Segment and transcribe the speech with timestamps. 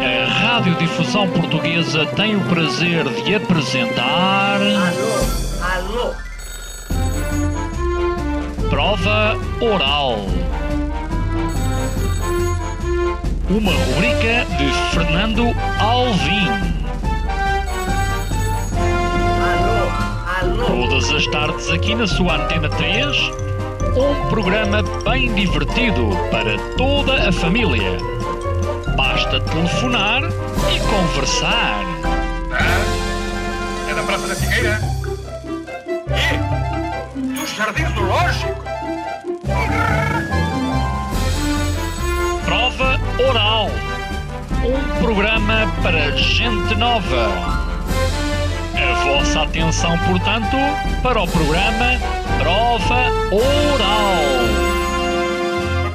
[0.00, 4.60] A Radiodifusão Portuguesa tem o prazer de apresentar.
[4.60, 5.24] Alô,
[5.62, 6.14] alô,
[8.68, 10.26] Prova Oral.
[13.48, 15.44] Uma rubrica de Fernando
[15.80, 16.48] Alvim.
[19.48, 20.66] alô, alô.
[20.66, 23.47] Todas as tardes aqui na sua Antena 3.
[23.98, 27.98] Um programa bem divertido para toda a família.
[28.96, 31.82] Basta telefonar e conversar.
[33.90, 34.80] É da Praça da Figueira?
[36.14, 37.34] E?
[37.40, 38.64] Dos Jardins do Lógico?
[42.44, 43.70] Prova Oral.
[44.64, 47.32] Um programa para gente nova.
[48.76, 50.56] A vossa atenção, portanto,
[51.02, 54.18] para o programa Prova Oral.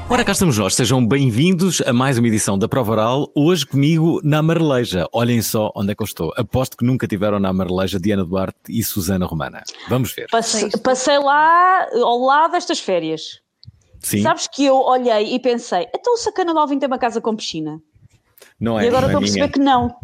[0.09, 3.31] Ora, cá estamos nós, sejam bem-vindos a mais uma edição da Prova Oral.
[3.35, 5.07] Hoje comigo na Marleja.
[5.13, 6.31] Olhem só onde é que eu estou.
[6.37, 9.63] Aposto que nunca tiveram na Marleja Diana Duarte e Susana Romana.
[9.89, 10.27] Vamos ver.
[10.31, 13.39] Passei, passei lá ao lado destas férias.
[13.99, 17.21] Sim, Sabes que eu olhei e pensei, então o Sacana de Alvim tem uma casa
[17.21, 17.79] com piscina.
[18.59, 19.47] não é, e agora não estou é a minha.
[19.47, 19.95] perceber que não.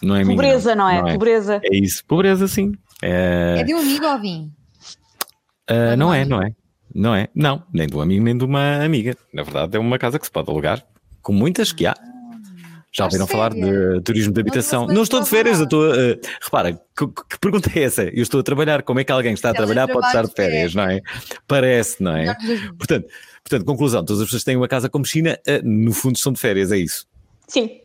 [0.00, 1.12] Não é minha, Pobreza, não, é?
[1.12, 1.60] Pobreza.
[1.64, 2.72] É isso, pobreza sim.
[3.02, 4.52] É, É de um amigo, Alvin.
[5.68, 6.52] Ah, não é, não é.
[6.94, 9.14] Não é, não, nem de um amigo nem de uma amiga.
[9.32, 10.82] Na verdade, é uma casa que se pode alugar,
[11.22, 11.94] com muitas que há.
[12.90, 14.86] Já Estás ouviram falar de turismo de habitação?
[14.86, 15.92] não Não estou de férias, eu estou.
[15.92, 15.96] a-
[16.42, 18.04] repara, que, que pergunta é essa?
[18.04, 18.82] Eu estou a trabalhar.
[18.82, 21.02] Como é que alguém que está a trabalhar pode estar de férias, não é?
[21.46, 22.34] Parece, não é?
[22.78, 23.06] Portanto,
[23.44, 26.32] portanto, conclusão: todas as pessoas que têm uma casa com piscina, eh, no fundo, são
[26.32, 27.06] de férias, é isso?
[27.46, 27.78] Sim,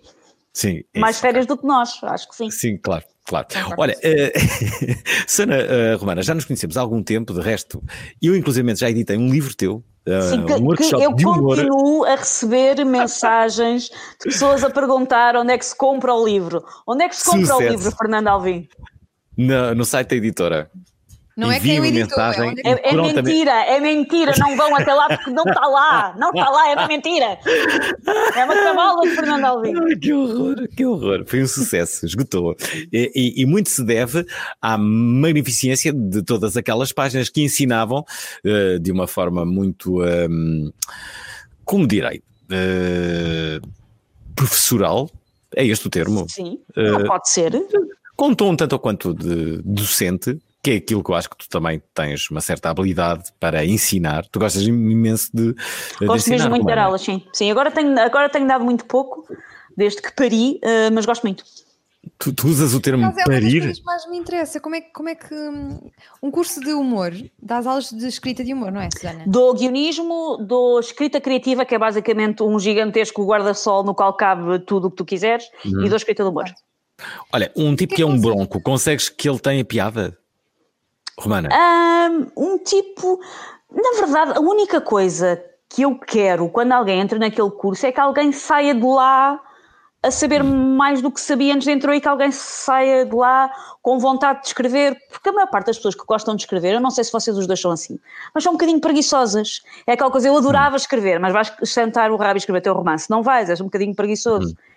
[0.54, 0.84] Sim.
[0.94, 1.22] é mais isso.
[1.22, 2.50] férias do que nós, acho que sim.
[2.50, 3.48] Sim, claro, claro.
[3.78, 4.34] Olha, eh,
[5.28, 7.84] Sana eh, Romana, já nos conhecemos há algum tempo, de resto,
[8.22, 12.16] eu inclusive já editei um livro teu, eh, Sim, que, um que eu continuo a
[12.16, 16.64] receber mensagens de pessoas a perguntar onde é que se compra o livro.
[16.86, 17.72] Onde é que se compra o Sucesso.
[17.72, 18.68] livro, Fernando Alvim?
[19.38, 20.72] No, no site da editora.
[21.36, 22.54] Não é quem o editou, é mensagem.
[22.64, 23.22] é É, é Prontamente.
[23.24, 26.74] mentira, é mentira, não vão até lá porque não está lá, não está lá, é
[26.76, 27.40] uma mentira.
[28.36, 29.74] É uma cavalo de Fernando Alvim.
[30.00, 31.24] Que horror, que horror.
[31.26, 32.56] Foi um sucesso, esgotou.
[32.92, 34.26] E, e- e muito se deve
[34.62, 38.06] à magnificência de todas aquelas páginas que ensinavam
[38.46, 40.70] eh, de uma forma muito, ehm,
[41.66, 42.22] como direi,
[42.52, 43.60] eh,
[44.36, 45.10] professoral,
[45.56, 47.52] é este o termo, Sim, não pode ser.
[48.16, 51.38] com um tom tanto ou quanto de docente, que é aquilo que eu acho que
[51.38, 54.26] tu também tens uma certa habilidade para ensinar.
[54.32, 55.60] Tu gostas imenso de, de
[56.06, 56.36] Gosto ensinar.
[56.38, 57.22] mesmo muito de dar aulas, sim.
[57.34, 59.28] Sim, agora tenho, agora tenho dado muito pouco,
[59.76, 61.44] desde que pari, eh, mas gosto muito.
[62.18, 63.74] Tu, tu usas o termo Mas é parir?
[63.74, 64.60] que mais me interessa.
[64.62, 65.80] Como é, que- como é que hum,
[66.22, 69.24] um curso de humor, das aulas de escrita de humor, não é, Susana?
[69.28, 74.88] Dou guionismo, dou escrita criativa, que é basicamente um gigantesco guarda-sol no qual cabe tudo
[74.88, 75.86] o que tu quiseres, Uhum.
[75.86, 76.46] e dou escrita de humor.
[77.34, 78.28] Olha, um tipo que que é um consegue?
[78.36, 80.18] bronco, consegues que ele tenha piada?
[81.20, 81.50] Romana?
[81.52, 83.20] Ahm, um tipo.
[83.72, 88.00] Na verdade, a única coisa que eu quero quando alguém entra naquele curso é que
[88.00, 89.42] alguém saia de lá
[90.04, 93.50] a saber mais do que sabia antes de entrar e que alguém saia de lá
[93.82, 96.82] com vontade de escrever, porque a maior parte das pessoas que gostam de escrever, eu
[96.82, 97.98] não sei se vocês os dois são assim,
[98.34, 99.62] mas são um bocadinho preguiçosas.
[99.88, 103.10] É aquela coisa, eu adorava escrever, mas vais sentar o rabo e escrever teu romance.
[103.10, 104.54] Não vais, és um bocadinho preguiçoso.
[104.54, 104.73] E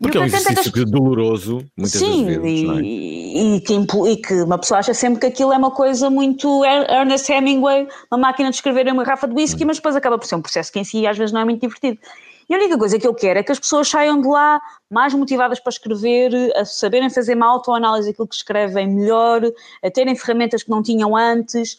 [0.00, 2.80] Porque é um exercício doloroso, muitas Sim, vezes, não é?
[2.80, 6.64] e, e que, e que uma pessoa acha sempre que aquilo é uma coisa muito
[6.64, 9.36] Er- Ernest Hemingway, uma máquina de escrever em uma garrafa de Hum.
[9.36, 11.44] whisky, mas depois acaba por ser um processo que em si às vezes não é
[11.44, 11.98] muito divertido.
[12.48, 14.58] E a única coisa que eu quero é que as pessoas saiam de lá
[14.90, 19.42] mais motivadas para escrever, a saberem fazer uma autoanálise daquilo que escrevem melhor,
[19.84, 21.78] a terem ferramentas que não tinham antes.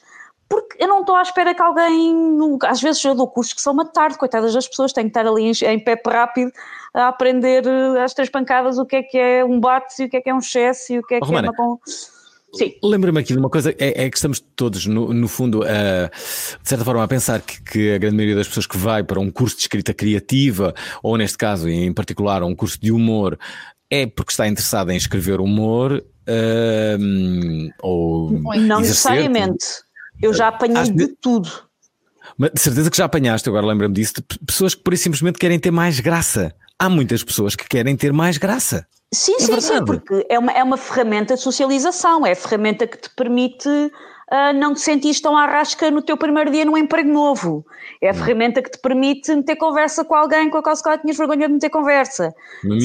[0.51, 2.38] Porque eu não estou à espera que alguém.
[2.66, 5.25] Às vezes eu dou cursos que são uma tarde, coitadas das pessoas, têm que estar
[5.25, 6.51] ali em, em pé rápido
[6.94, 10.17] a aprender eh, às três pancadas o que é que é um bate, o que
[10.17, 11.53] é que é um chesse, o que é que Romana.
[11.57, 11.79] é uma.
[12.53, 12.73] Sim.
[12.84, 16.09] Lembra-me aqui de uma coisa, é, é que estamos todos, no, no fundo, a,
[16.62, 19.22] de certa forma, a pensar que, que a grande maioria das pessoas que vai para
[19.22, 23.39] um curso de escrita criativa, ou neste caso, em particular, um curso de humor,
[23.89, 26.04] é porque está interessada em escrever humor,
[27.00, 29.65] hum, ou Não necessariamente.
[30.21, 31.50] Eu já apanhei de que- tudo.
[32.38, 35.39] Mas de certeza que já apanhaste, agora lembra-me disso, de pessoas que por isso simplesmente
[35.39, 36.53] querem ter mais graça.
[36.79, 38.85] Há muitas pessoas que querem ter mais graça.
[39.13, 39.85] Sim, É sim, sim, verdade.
[39.85, 43.68] porque é uma, é uma ferramenta de socialização, é a ferramenta que te permite
[44.31, 47.66] ah, não te sentires tão à rasca no teu primeiro dia num emprego novo.
[48.01, 48.12] É Hum.
[48.12, 51.18] a ferramenta que te permite meter conversa com alguém com a qual se calhar tinhas
[51.18, 52.33] vergonha de meter conversa.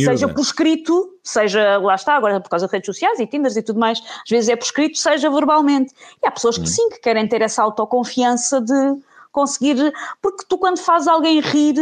[0.04, 3.62] Seja por escrito, seja, lá está, agora por causa de redes sociais e Tinders e
[3.62, 5.94] tudo mais, às vezes é por escrito, seja verbalmente.
[6.22, 6.62] E há pessoas Hum.
[6.62, 8.96] que sim, que querem ter essa autoconfiança de
[9.30, 11.76] conseguir, porque tu quando fazes alguém rir,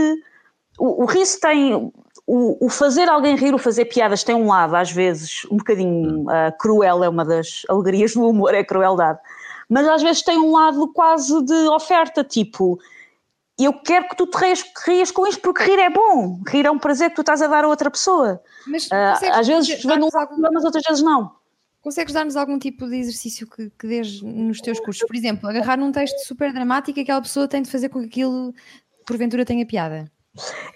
[0.79, 1.91] o, o riso tem.
[2.27, 6.23] O, o fazer alguém rir, o fazer piadas tem um lado, às vezes, um bocadinho
[6.23, 9.19] uh, cruel, é uma das alegrias do humor, é a crueldade.
[9.69, 12.79] Mas às vezes tem um lado quase de oferta, tipo,
[13.59, 16.71] eu quero que tu te rias, rias com isto porque rir é bom, rir é
[16.71, 18.43] um prazer que tu estás a dar a outra pessoa.
[18.67, 21.33] Mas Uh, às vezes vem um algum- lado, mas outras vezes não.
[21.81, 25.07] Consegues dar-nos algum tipo de exercício que, que dês nos teus cursos?
[25.07, 28.07] Por exemplo, agarrar num texto super dramático e aquela pessoa tem de fazer com que
[28.07, 28.55] aquilo
[29.07, 30.11] porventura tenha piada.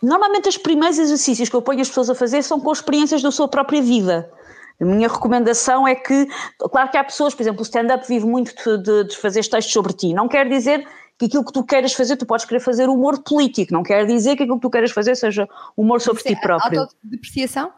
[0.02, 3.31] Normalmente, os primeiros exercícios que eu ponho as pessoas a fazer são com experiências da
[3.31, 4.31] sua própria vida.
[4.80, 6.28] A minha recomendação é que,
[6.70, 9.92] claro que há pessoas, por exemplo, o stand-up vive muito de, de, fazer textos sobre
[9.92, 10.14] ti.
[10.14, 10.86] Não quer dizer
[11.19, 13.72] que aquilo que tu queiras fazer, tu podes querer fazer humor político.
[13.72, 16.82] Não quer dizer que aquilo que tu queiras fazer seja humor sobre ti próprio.
[16.82, 17.72] Autodepreciação?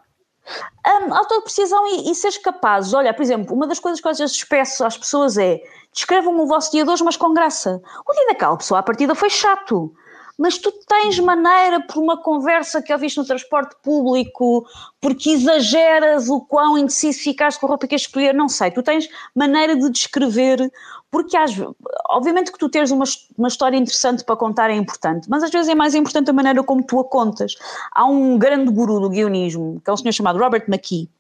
[0.87, 2.93] Um, autodepreciação e, e seres capazes.
[2.93, 5.61] Olha, por exemplo, uma das coisas que eu às vezes peço às pessoas é
[5.93, 7.81] descrevam-me o vosso dia de hoje, mas com graça.
[8.07, 9.95] O dia daquela pessoa, à partida, foi chato.
[10.41, 14.67] Mas tu tens maneira, por uma conversa que ouviste no transporte público,
[14.99, 18.71] porque exageras o quão indeciso ficaste com a roupa que escolher, não sei.
[18.71, 20.73] Tu tens maneira de descrever,
[21.11, 21.53] porque às,
[22.09, 23.05] obviamente que tu teres uma,
[23.37, 26.63] uma história interessante para contar é importante, mas às vezes é mais importante a maneira
[26.63, 27.55] como tu a contas.
[27.93, 31.11] Há um grande guru do guionismo, que é um senhor chamado Robert McKee,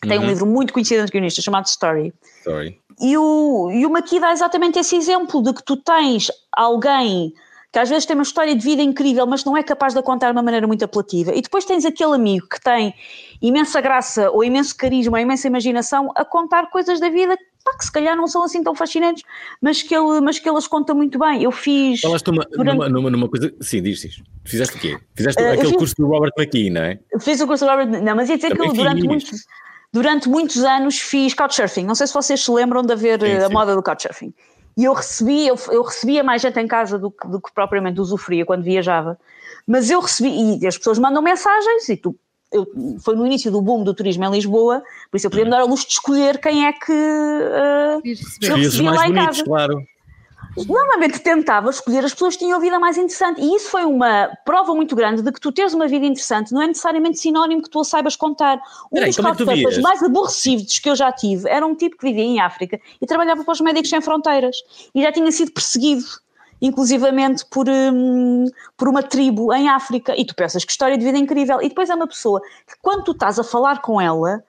[0.00, 2.14] que tem um livro muito conhecido entre guionistas chamado Story.
[2.42, 2.80] Sorry.
[2.98, 7.34] E o, e o Maqui dá exatamente esse exemplo de que tu tens alguém
[7.74, 10.02] que às vezes tem uma história de vida incrível, mas não é capaz de a
[10.02, 11.34] contar de uma maneira muito apelativa.
[11.34, 12.94] E depois tens aquele amigo que tem
[13.42, 17.84] imensa graça, ou imenso carisma, ou imensa imaginação a contar coisas da vida pá, que
[17.84, 19.24] se calhar não são assim tão fascinantes,
[19.60, 21.42] mas que ele, mas que ele as conta muito bem.
[21.42, 22.00] Eu fiz.
[22.00, 23.52] Falaste numa, Durante- numa, numa, numa coisa.
[23.60, 24.22] Sim, diz, diz.
[24.44, 24.96] Fizeste o quê?
[25.16, 27.00] Fizeste eu aquele fiz- curso do Robert McKee, não é?
[27.18, 27.88] Fiz o curso do Robert.
[28.04, 29.04] Não, mas ia dizer que Também eu durante fiz.
[29.08, 29.46] muitos,
[29.92, 31.84] durante muitos anos fiz couchsurfing.
[31.84, 33.52] Não sei se vocês se lembram de haver Sim, eh, a sim.
[33.52, 34.32] moda do couchsurfing.
[34.76, 38.00] E eu recebia, eu, eu recebia mais gente em casa do que, do que propriamente
[38.00, 39.18] usufruía quando viajava.
[39.66, 42.14] Mas eu recebi, e as pessoas mandam mensagens, e tu,
[42.52, 42.66] eu-
[43.00, 45.60] foi no início do boom do turismo em Lisboa, por isso eu podia me dar
[45.60, 46.92] a luxo de escolher quem é que.
[48.04, 48.50] receber?
[48.50, 49.44] Eu recebia lá em bonitos, casa.
[49.44, 49.86] claro.
[50.56, 54.30] Normalmente tentava escolher as pessoas que tinham a vida mais interessante e isso foi uma
[54.44, 57.70] prova muito grande de que tu teres uma vida interessante não é necessariamente sinónimo que
[57.70, 58.58] tu a saibas contar.
[58.86, 62.06] Um Peraí, dos como é mais aborrecidos que eu já tive era um tipo que
[62.06, 64.56] vivia em África e trabalhava para os Médicos Sem Fronteiras
[64.94, 66.04] e já tinha sido perseguido
[66.62, 68.46] inclusivamente por, hum,
[68.76, 71.90] por uma tribo em África e tu pensas que história de vida incrível e depois
[71.90, 74.42] é uma pessoa que quando tu estás a falar com ela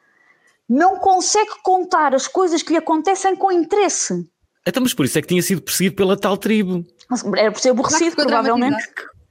[0.67, 4.27] não consegue contar as coisas que lhe acontecem com interesse.
[4.67, 6.83] Então, mas por isso é que tinha sido perseguido pela tal tribo.
[7.37, 8.83] Era por ser aborrecido, provavelmente.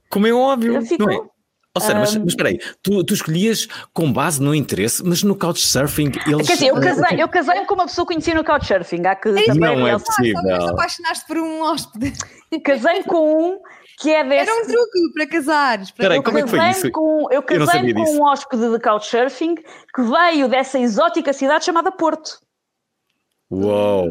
[0.09, 1.07] Como é óbvio, Ficou.
[1.07, 1.35] não é?
[1.77, 2.21] Ou seja, mas, Hum.
[2.21, 6.47] mas espera aí, tu, tu escolhias com base no interesse, mas no couchsurfing eles...
[6.47, 9.05] Quer dizer, eu casei, eu casei com uma pessoa que conheci no Couchsurfing.
[9.05, 10.41] Há que isso também Não é possível.
[10.53, 12.13] Ah, apaixonaste por um hóspede.
[12.65, 13.59] Casei com um
[13.99, 14.49] que é desse.
[14.49, 15.91] Era um truque para casares.
[15.91, 16.91] Para Espera aí, eu como é que foi isso?
[16.93, 18.13] Com, eu casei-me com disso.
[18.21, 22.39] um hóspede de Couchsurfing que veio dessa exótica cidade chamada Porto.
[23.51, 24.11] Uou!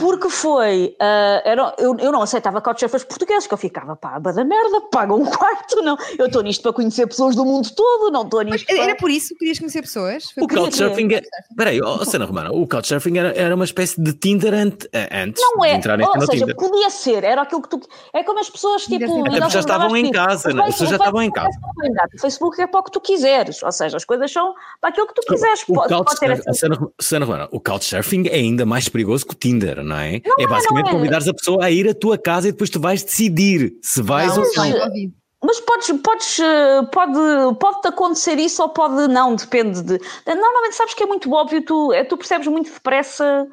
[0.00, 4.44] Porque foi, ah, era, eu, eu não aceitava couchsurfers portugueses, que eu ficava, pá, da
[4.44, 5.96] merda, pagam um quarto, não.
[6.18, 8.96] Eu estou nisto para conhecer pessoas do mundo todo, não estou nisto Era para...
[8.96, 10.30] por isso que querias conhecer pessoas?
[10.30, 11.22] Foi O couchsurfing é...
[11.50, 15.08] Espera aí, oh, Sana Romana, o couchsurfing era, era uma espécie de Tinder ante- eh,
[15.22, 16.56] antes Não de é, entrarem ou no seja, Tinder.
[16.56, 17.80] podia ser, era aquilo que tu.
[18.14, 19.26] É como as pessoas tipo.
[19.26, 20.14] Até já estavam em disso.
[20.14, 20.62] casa, O né?
[20.62, 23.62] As pessoas já estavam em Facebook é O Facebook é para o que tu quiseres,
[23.62, 25.62] ou seja, as coisas são para aquilo que tu quiseres.
[25.68, 29.26] O Pode, pode ter couchsurfing, essa- Sana, Sana Romana, o couchsurfing é ainda mais perigoso
[29.26, 30.16] que o Tinder, não é?
[30.38, 30.94] é basicamente não é.
[30.94, 34.36] convidares a pessoa a ir à tua casa e depois tu vais decidir se vais
[34.36, 34.66] Não, ou não.
[34.66, 35.14] envolvido.
[35.42, 37.18] Mas podes, podes, eh, pode,
[37.58, 39.98] pode-te acontecer isso ou pode não, depende de.
[40.26, 43.48] Normalmente sabes que é muito óbvio, tu, é, tu percebes muito depressa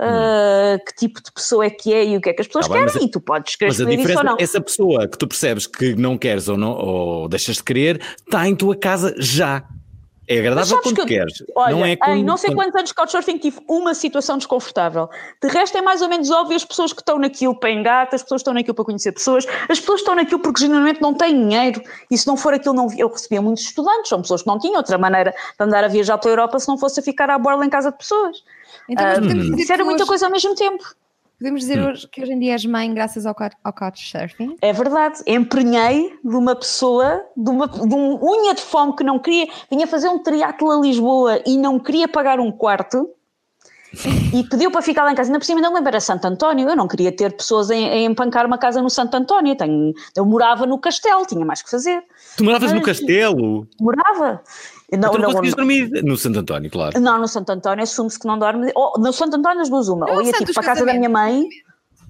[0.00, 2.66] eh, que tipo de pessoa é que é e o que é que as pessoas
[2.66, 4.36] Tá bem, querem e tu podes querer escolher isso ou diferença não.
[4.38, 8.48] essa pessoa que tu percebes que não queres ou, não, ou deixas de querer está
[8.48, 9.62] em tua casa já.
[10.28, 11.42] É agradável quando que eu- queres.
[11.56, 14.38] Olha, não é quando, em não sei quando- quantos anos de Couchsurfing tive uma situação
[14.38, 15.08] desconfortável.
[15.42, 18.22] De resto é mais ou menos óbvio as pessoas que estão naquilo para engata, as
[18.22, 21.34] pessoas que estão naquilo para conhecer pessoas, as pessoas estão naquilo porque genuinamente não têm
[21.48, 22.86] dinheiro e se não for aquilo não...
[22.96, 26.16] Eu recebia muitos estudantes, são pessoas que não tinham outra maneira de andar a viajar
[26.18, 28.42] pela Europa se não fosse a ficar à borla em casa de pessoas.
[28.88, 30.84] Então, Ah, Isso era muita coisa ao mesmo tempo.
[31.42, 34.56] Podemos dizer hoje que hoje em dia és mãe graças ao, couch- ao couchsurfing?
[34.62, 39.18] É verdade, emprenhei de uma pessoa, de, uma, de um unha de fome que não
[39.18, 43.08] queria, vinha fazer um triatlo a Lisboa e não queria pagar um quarto
[44.32, 45.28] e pediu para ficar lá em casa.
[45.30, 47.98] Ainda por cima não lembro, era Santo António, eu não queria ter pessoas a, a
[48.02, 52.02] empancar uma casa no Santo António, Tenho- eu morava no castelo, tinha mais que fazer.
[52.36, 53.66] Tu moravas no Mas- castelo.
[53.80, 54.42] Morava.
[54.92, 57.00] Não, então não não, dormir no Santo António, claro.
[57.00, 58.70] não, no Santo António assume-se que não dorme.
[58.74, 60.06] Ou, no Santo António das duas uma.
[60.06, 61.44] Não, Ou ia Santo tipo para a casa da minha mãe.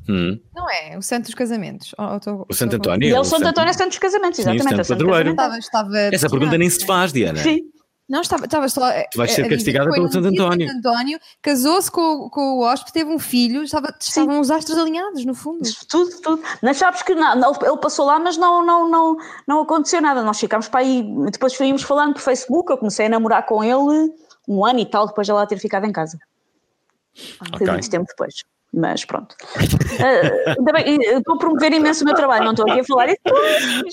[0.09, 0.37] Hum.
[0.55, 0.99] Não é?
[0.99, 1.95] O Santo dos Casamentos.
[1.97, 3.09] Ou- ou tô- O Santo António.
[3.09, 4.63] E é o o Santo Santo- António é Santo dos Casamentos, Sim, exatamente.
[4.69, 5.37] Santo é o Santo dos Padroeiro.
[5.37, 5.65] Casamentos.
[5.67, 7.39] Estava, estava Essa pergunta nem se faz, Diana.
[7.39, 7.61] Sim.
[8.09, 8.85] Não, estava, estava só.
[8.85, 10.69] a- Tu vais ser a dizer castigada pelo Santo António.
[10.69, 15.25] Santo António, casou-se com, com o hóspede, teve um filho, estava, estavam os astros alinhados,
[15.25, 15.63] no fundo.
[15.89, 16.43] Tudo, tudo.
[16.63, 19.17] Mas sabes que não, não, ele passou lá, mas não, não, não,
[19.47, 20.23] não aconteceu nada.
[20.23, 22.71] Nós ficámos para aí, depois fomos falando por Facebook.
[22.71, 24.13] Eu comecei a namorar com ele
[24.47, 26.19] um ano e tal, depois de ela ter ficado em casa.
[27.51, 28.35] Muito tempo depois.
[28.75, 29.35] Mas pronto.
[30.01, 32.85] Ah, ainda bem, eu estou a promover imenso o meu trabalho, não estou aqui a
[32.85, 33.21] falar isso.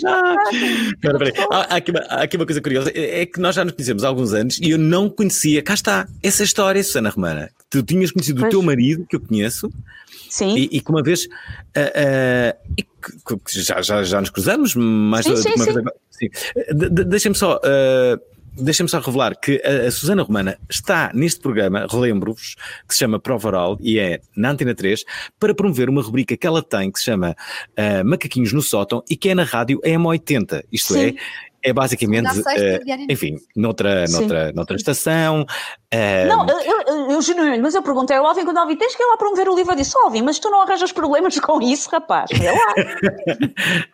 [0.03, 0.53] mas.
[0.53, 1.47] Espera, espera.
[1.51, 3.73] Há, há aqui uma, há aqui uma coisa curiosa, é é que nós já nos
[3.73, 7.49] conhecemos há alguns anos e eu não conhecia, cá está, essa história, Susana Romana.
[7.69, 8.51] Tu tinhas conhecido o Pois.
[8.51, 9.69] teu marido, que eu conheço,
[10.29, 10.55] Sim.
[10.55, 11.27] e, e que uma vez
[11.75, 12.55] ah, ah,
[13.27, 15.63] que- que já, já, já nos cruzamos mais Sim, sim, uma sim.
[15.65, 15.95] vez agora.
[16.09, 16.29] Sim.
[16.73, 17.59] De- de- Deixa-me só.
[17.63, 18.17] ah,
[18.59, 22.55] Deixa-me só revelar que a, a Susana Romana está neste programa, relembro-vos,
[22.87, 25.03] que se chama Prova Oral e é na Antena 3,
[25.39, 27.35] para promover uma rubrica que ela tem que se chama
[27.77, 30.63] ah, Macaquinhos no Sótão e que é na rádio M80.
[30.71, 30.99] Isto Sim.
[30.99, 31.13] é,
[31.63, 33.13] é basicamente, diariamente.
[33.13, 34.19] enfim, noutra, Sim.
[34.19, 35.45] noutra, noutra estação.
[35.93, 39.17] ah, Não, eu, eu, mas eu perguntei ao Alvin quando Alvin, tens que ir lá
[39.17, 39.73] promover o livro.
[39.73, 42.29] Eu disse, Alvin, mas tu não arranjas problemas com isso, rapaz.
[42.33, 42.73] Vê lá.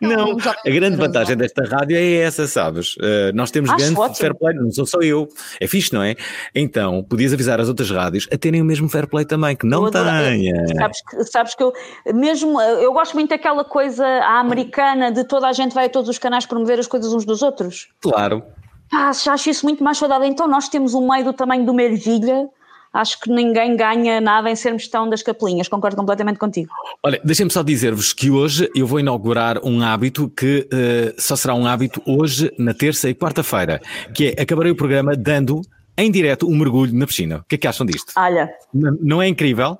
[0.00, 2.96] Não, a grande vantagem desta rádio é essa, sabes?
[2.96, 4.16] Uh, nós temos Acho grande ótimo.
[4.16, 5.28] fair play, não sou só eu.
[5.60, 6.14] É fixe, não é?
[6.54, 9.90] Então, podias avisar as outras rádios a terem o mesmo fair play também, que não
[9.90, 10.66] tenha.
[10.76, 11.72] Sabes que, sabes que eu,
[12.14, 16.08] mesmo, eu gosto muito daquela coisa à americana de toda a gente vai a todos
[16.08, 17.55] os canais promover as coisas uns dos outros.
[18.00, 18.42] Claro.
[18.90, 20.26] Pá, já acho isso muito mais saudável.
[20.28, 22.48] Então nós temos um meio do tamanho de uma ervilha.
[22.92, 25.68] Acho que ninguém ganha nada em sermos tão das capelinhas.
[25.68, 26.70] Concordo completamente contigo.
[27.02, 31.54] Olha, deixem-me só dizer-vos que hoje eu vou inaugurar um hábito que uh, só será
[31.54, 33.82] um hábito hoje, na terça e quarta-feira,
[34.14, 35.60] que é acabarei o programa dando
[35.98, 37.38] em direto um mergulho na piscina.
[37.38, 38.12] O que é que acham disto?
[38.16, 39.76] Olha, N- Não é incrível?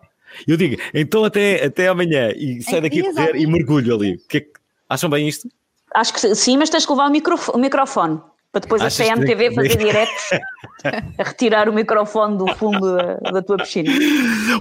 [0.46, 4.12] Eu digo, então até, até amanhã e saio daqui a dias, correr e mergulho ali.
[4.14, 4.50] É que-
[4.90, 5.48] acham bem isto?
[5.96, 8.20] Acho que sim, mas tens que levar o, microf- o microfone.
[8.52, 10.24] Para depois a Achas que- CMTV fazer diretos
[11.18, 13.92] a retirar o microfone do fundo da, da tua piscina.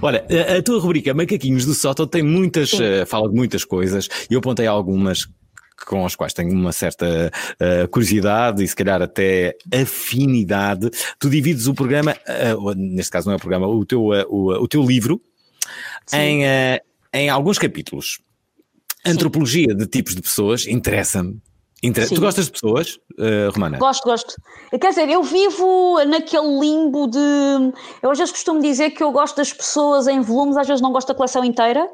[0.02, 4.06] Olha, a, a tua rubrica Macaquinhos do Sótão tem muitas, eh, fala de muitas coisas
[4.28, 5.26] e eu apontei algumas
[5.86, 10.90] com as quais tenho uma certa eh, curiosidade e se calhar até afinidade.
[11.18, 12.14] Tu divides o programa,
[12.58, 15.20] ou neste caso não é o programa, o teu, o, o teu livro
[16.12, 16.42] em,
[17.14, 18.18] em alguns capítulos.
[19.06, 21.40] Antropologia de tipos de pessoas interessa-me.
[21.82, 22.08] Inter-.
[22.08, 23.78] Tu gostas de pessoas, eh, Romana?
[23.78, 24.34] Gosto, gosto.
[24.70, 27.18] Quer dizer, eu vivo naquele limbo de.
[28.02, 30.90] Eu às vezes costumo dizer que eu gosto das pessoas em volumes, às vezes não
[30.90, 31.88] gosto da coleção inteira.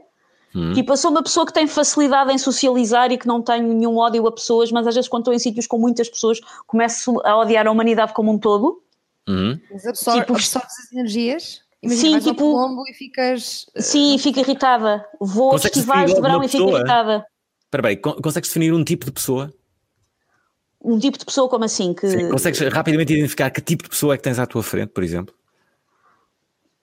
[0.75, 3.97] Tipo, eu sou uma pessoa que tem facilidade em socializar e que não tenho nenhum
[3.97, 7.39] ódio a pessoas, mas às vezes quando estou em sítios com muitas pessoas começo a
[7.39, 8.83] odiar a humanidade como um todo.
[9.27, 9.59] Uhum.
[9.71, 11.62] Mas absor Tipo, absorves as energias.
[11.83, 13.67] Imagina, Sim, vais ao tipo- Colombo e ficas.
[13.75, 15.05] eh, Sim, fico irritada.
[15.21, 17.27] Vou a Consegues festivais de verão e fico irritada.
[17.65, 19.53] Espera bem, con- consegues definir um tipo de pessoa?
[20.85, 21.93] Um tipo de pessoa como assim?
[21.95, 22.09] Que...
[22.09, 22.29] Sim.
[22.31, 25.35] Consegues rapidamente identificar que tipo de pessoa é que tens à tua frente, por exemplo?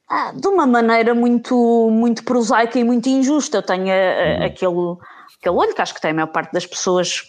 [0.10, 3.58] Ah, de uma maneira muito, muito prosaica e muito injusta.
[3.58, 4.98] Eu tenho eh, aquele,
[5.38, 7.24] aquele olho que acho que tem a maior parte das pessoas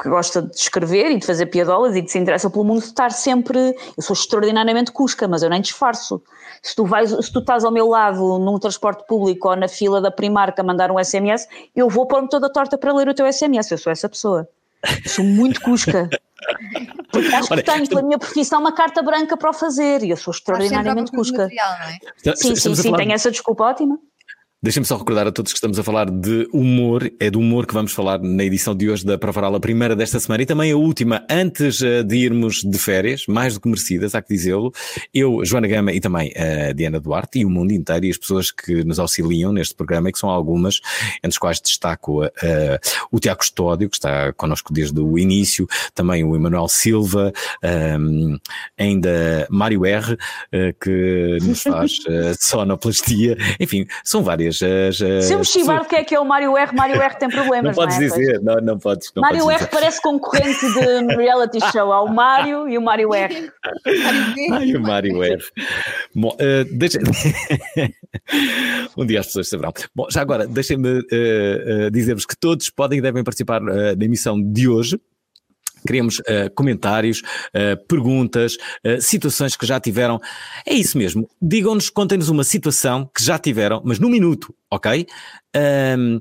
[0.00, 2.86] que gosta de escrever e de fazer piadolas e de se interessa pelo mundo de
[2.86, 3.76] estar sempre.
[3.96, 6.22] Eu sou extraordinariamente cusca, mas eu nem disfarço.
[6.62, 10.00] Se tu, vais, se tu estás ao meu lado num transporte público ou na fila
[10.00, 13.30] da Primark a mandar um SMS, eu vou pôr-me toda torta para ler o teu
[13.30, 13.70] SMS.
[13.70, 14.48] Eu sou essa pessoa.
[15.04, 16.08] Eu sou muito cusca.
[17.12, 20.10] Porque acho Olha, que tenho, pela minha profissão, uma carta branca para o fazer e
[20.10, 21.42] eu sou extraordinariamente cusca.
[21.42, 22.34] material, não é?
[22.34, 23.98] Sim, sim, sim, falar- tenho essa desculpa ótima.
[24.64, 27.74] Deixem-me só recordar a todos que estamos a falar de humor, é do humor que
[27.74, 30.76] vamos falar na edição de hoje da Provaral, a primeira desta semana e também a
[30.76, 34.72] última, antes eh, de irmos de férias, mais do que merecidas, há que dizê-lo.
[35.12, 38.52] Eu, Joana Gama e também a Diana Duarte e o mundo inteiro e as pessoas
[38.52, 40.80] que nos auxiliam neste programa, e que são algumas,
[41.16, 42.78] entre as quais destaco eh,
[43.10, 47.32] o Tiago Custódio, que está connosco desde o início, também o Emanuel Silva,
[47.64, 48.36] ehm,
[48.78, 50.16] ainda Mário R,
[50.52, 55.00] eh, que nos faz eh, sonoplastia, enfim, são várias as.
[55.00, 57.28] as Se eu me o que é que é o Mário R, Mário R tem
[57.28, 57.98] problemas, Não podes é?
[58.08, 58.12] Pois.
[58.14, 59.10] dizer, não, não podes.
[59.14, 59.70] Não Mário podes R dizer.
[59.70, 61.92] parece concorrente de reality show.
[61.92, 63.50] Há o Mário e o Mário R.
[64.52, 65.42] Ai, o Mário R.
[66.14, 66.98] Bom, eh, deixa...
[68.96, 69.72] um dia as pessoas saberão.
[69.94, 74.40] Bom, já agora, deixem-me eh, eh, dizer-vos que todos podem e devem participar na emissão
[74.40, 74.98] de hoje.
[75.86, 77.22] Queremos eh, comentários,
[77.54, 80.20] eh, perguntas, eh, situações que já tiveram.
[80.66, 81.28] É isso mesmo.
[81.40, 85.06] Digam-nos, contem-nos uma situação que já tiveram, mas num minuto, ok?
[85.54, 86.18] Ahm,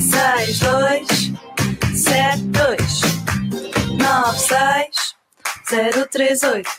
[0.00, 3.00] 6272
[3.98, 6.70] 96038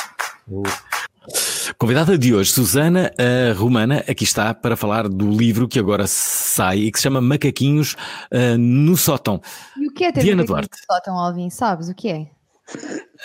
[1.79, 6.79] Convidada de hoje, Susana a Romana, aqui está para falar do livro que agora sai
[6.79, 7.97] e que se chama Macaquinhos
[8.31, 9.41] ah, no Sótão.
[9.77, 10.71] E o que é ter Diana macaquinhos Duarte.
[10.89, 11.51] no sótão, Alvin?
[11.51, 12.27] Sabes o que é?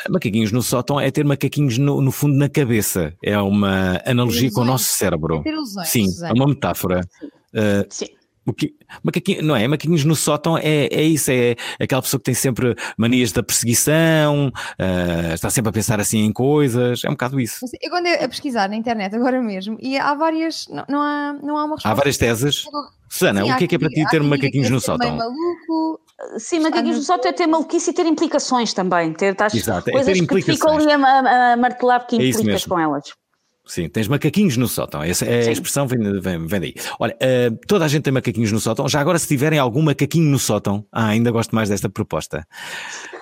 [0.09, 3.13] Macaquinhos no Sótão é ter macaquinhos no, no fundo na cabeça.
[3.23, 4.67] É uma analogia com o ilusões.
[4.67, 5.37] nosso cérebro.
[5.37, 6.33] É ter ilusões, Sim, é Susana.
[6.35, 7.01] uma metáfora.
[7.55, 8.05] Ah, Sim.
[8.53, 9.67] Que, macaquinho, não é?
[9.67, 14.51] Macaquinhos no sótão é, é isso, é aquela pessoa que tem sempre manias da perseguição,
[14.79, 17.65] ah, está sempre a pensar assim em coisas, é um bocado isso.
[17.81, 21.57] Eu andei a pesquisar na internet agora mesmo e há várias, não, não há, não
[21.57, 21.89] há uma resposta.
[21.89, 22.63] Há várias teses.
[23.09, 25.17] Susana, Sim, o que é que é para ti ter macaquinhos é no sótão?
[25.17, 25.99] maluco.
[26.37, 29.11] Sim, macaquinhos no sótão é ter maluquice e ter implicações também.
[29.11, 30.85] Ter tais Exato, é coisas ter que ficam implicações.
[30.85, 33.03] ali a, a, a martelar porque É isso implicas com elas.
[33.71, 35.01] Sim, tens macaquinhos no sótão.
[35.01, 35.51] Essa é a Sim.
[35.51, 36.75] expressão vem, vem, vem daí.
[36.99, 38.85] Olha, ah, toda a gente tem macaquinhos no sótão.
[38.89, 42.45] Já agora, se tiverem algum macaquinho no sótão, ah, ainda gosto mais desta proposta.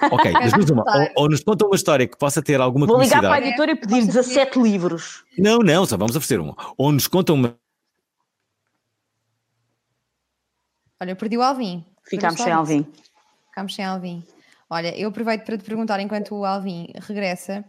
[0.10, 0.84] Ok, das duas uma.
[0.88, 3.74] Ou, ou nos contam uma história que possa ter alguma Vou ligar para a editora
[3.74, 5.24] e pedir Posso 17 livros.
[5.38, 6.56] Não, não, só vamos oferecer uma.
[6.76, 7.56] Ou nos contam uma.
[11.00, 11.86] Olha, eu perdi o Alvin.
[12.06, 12.88] Ficámos sem Alvin.
[13.50, 14.24] Ficámos sem Alvin.
[14.72, 17.66] Olha, eu aproveito para te perguntar, enquanto o Alvin regressa,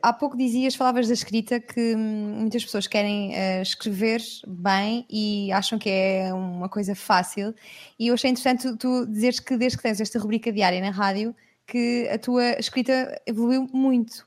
[0.00, 5.52] há pouco dizias, falavas da escrita, que hum, muitas pessoas querem eh, escrever bem e
[5.52, 7.54] acham que é uma coisa fácil.
[7.98, 10.90] E eu achei interessante tu, tu dizeres que desde que tens esta rubrica diária na
[10.90, 14.26] rádio, que a tua escrita evoluiu muito.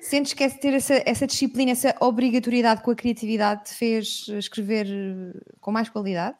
[0.00, 4.86] Sentes que é ter essa, essa disciplina, essa obrigatoriedade com a criatividade te fez escrever
[4.88, 6.36] eh, com mais qualidade?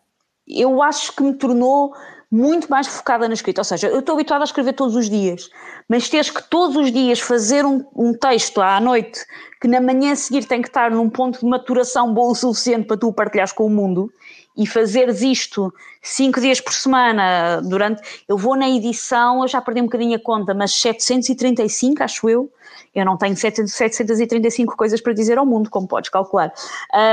[0.46, 1.94] Eu acho que me tornou
[2.30, 3.60] muito mais focada na escrita.
[3.60, 5.48] Ou seja, eu estou habituada a escrever todos os dias,
[5.88, 9.24] mas teres que todos os dias fazer um, um texto à noite
[9.60, 12.86] que na manhã a seguir tem que estar num ponto de maturação bom o suficiente
[12.86, 14.10] para tu o partilhares com o mundo
[14.56, 18.02] e fazeres isto cinco dias por semana durante.
[18.26, 22.50] Eu vou na edição, eu já perdi um bocadinho a conta, mas 735, acho eu.
[22.94, 26.52] Eu não tenho 700 735 coisas para dizer ao mundo, como podes calcular.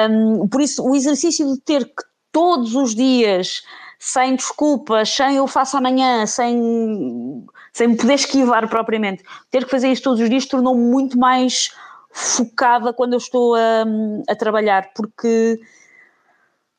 [0.10, 3.64] Hum, por isso, o exercício de ter que todos os dias,
[3.98, 9.90] sem desculpas, sem eu faço amanhã, sem, sem me poder esquivar propriamente, ter que fazer
[9.90, 11.70] isso todos os dias tornou-me muito mais
[12.12, 13.86] focada quando eu estou a,
[14.28, 15.60] a trabalhar, porque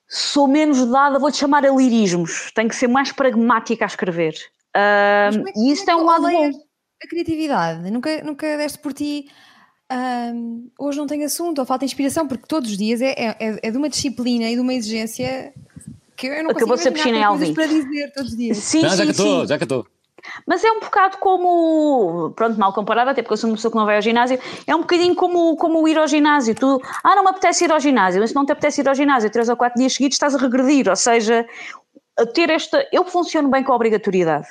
[0.06, 4.34] sou menos dada, vou-te chamar a lirismos, tenho que ser mais pragmática a escrever.
[5.32, 6.50] Como é e como um é que lado bom.
[7.02, 9.28] A criatividade, nunca, nunca deste por ti.
[9.94, 13.70] "Ahm, hoje não tenho assunto, ou falta inspiração, porque todos os dias é, é, é
[13.70, 15.52] de uma disciplina e de uma exigência
[16.16, 17.54] que eu não Acabou consigo imaginar coisas Alvin.
[17.54, 18.56] para dizer todos os dias.
[18.58, 19.46] Sim, Ah, já sim, que estou, sim.
[19.46, 19.86] já que estou.
[20.46, 23.76] Mas é um bocado como, pronto, mal comparado, até porque eu sou uma pessoa que
[23.76, 26.54] não vai ao ginásio, é um bocadinho como, como ir ao ginásio.
[26.54, 28.94] Tu, ah, não me apetece ir ao ginásio, mas se não te apetece ir ao
[28.94, 30.88] ginásio três ou quatro dias seguidos, estás a regredir.
[30.88, 31.46] Ou seja,
[32.18, 32.88] a ter esta.
[32.90, 34.48] Eu funciono bem com a obrigatoriedade.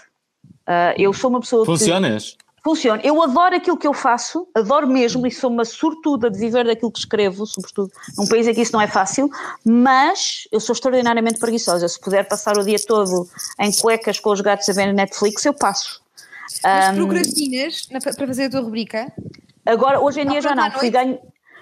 [0.67, 1.71] Ah, eu sou uma pessoa que.
[1.71, 2.37] Funcionas?
[2.63, 3.01] Funciona.
[3.03, 6.91] Eu adoro aquilo que eu faço, adoro mesmo, e sou uma sortuda de viver daquilo
[6.91, 9.29] que escrevo, sobretudo num país em que isso não é fácil,
[9.65, 11.87] mas eu sou extraordinariamente preguiçosa.
[11.89, 13.27] Se puder passar o dia todo
[13.59, 16.01] em cuecas com os gatos a ver Netflix, eu passo.
[16.63, 19.11] Mas procrastinas na- para fazer a tua rubrica.
[19.65, 21.19] Agora, hoje em Não, dia já pronto, não, fui, ganho-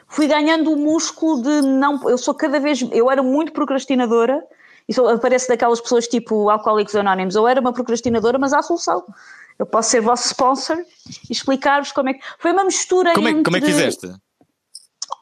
[0.07, 2.07] fui ganhando o músculo de não.
[2.09, 2.79] Eu sou cada vez.
[2.91, 4.43] Eu era muito procrastinadora,
[4.87, 7.35] e sou, aparece daquelas pessoas tipo Alcoólicos Anónimos.
[7.35, 9.03] Eu era uma procrastinadora, mas há solução.
[9.61, 10.77] Eu posso ser vosso sponsor
[11.29, 12.21] e explicar-vos como é que.
[12.39, 13.13] Foi uma mistura.
[13.13, 14.07] Como é, entre, como é que fizeste?
[14.07, 14.19] Olha,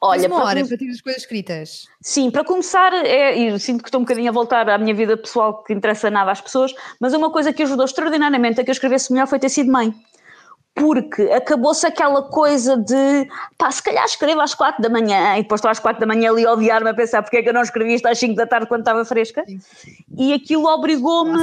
[0.02, 1.88] Olha, uma para hora para ter as coisas escritas.
[2.02, 5.18] Sim, para começar, é, e sinto que estou um bocadinho a voltar à minha vida
[5.18, 8.72] pessoal que interessa nada às pessoas, mas uma coisa que ajudou extraordinariamente a que eu
[8.72, 9.94] escrevesse melhor foi ter sido mãe.
[10.76, 13.28] Porque acabou-se aquela coisa de
[13.58, 16.32] pá, se calhar escrevo às quatro da manhã e depois estou às quatro da manhã
[16.32, 18.48] ali a odiar-me a pensar porque é que eu não escrevi isto às cinco da
[18.48, 19.44] tarde quando estava fresca.
[20.18, 21.40] E aquilo obrigou-me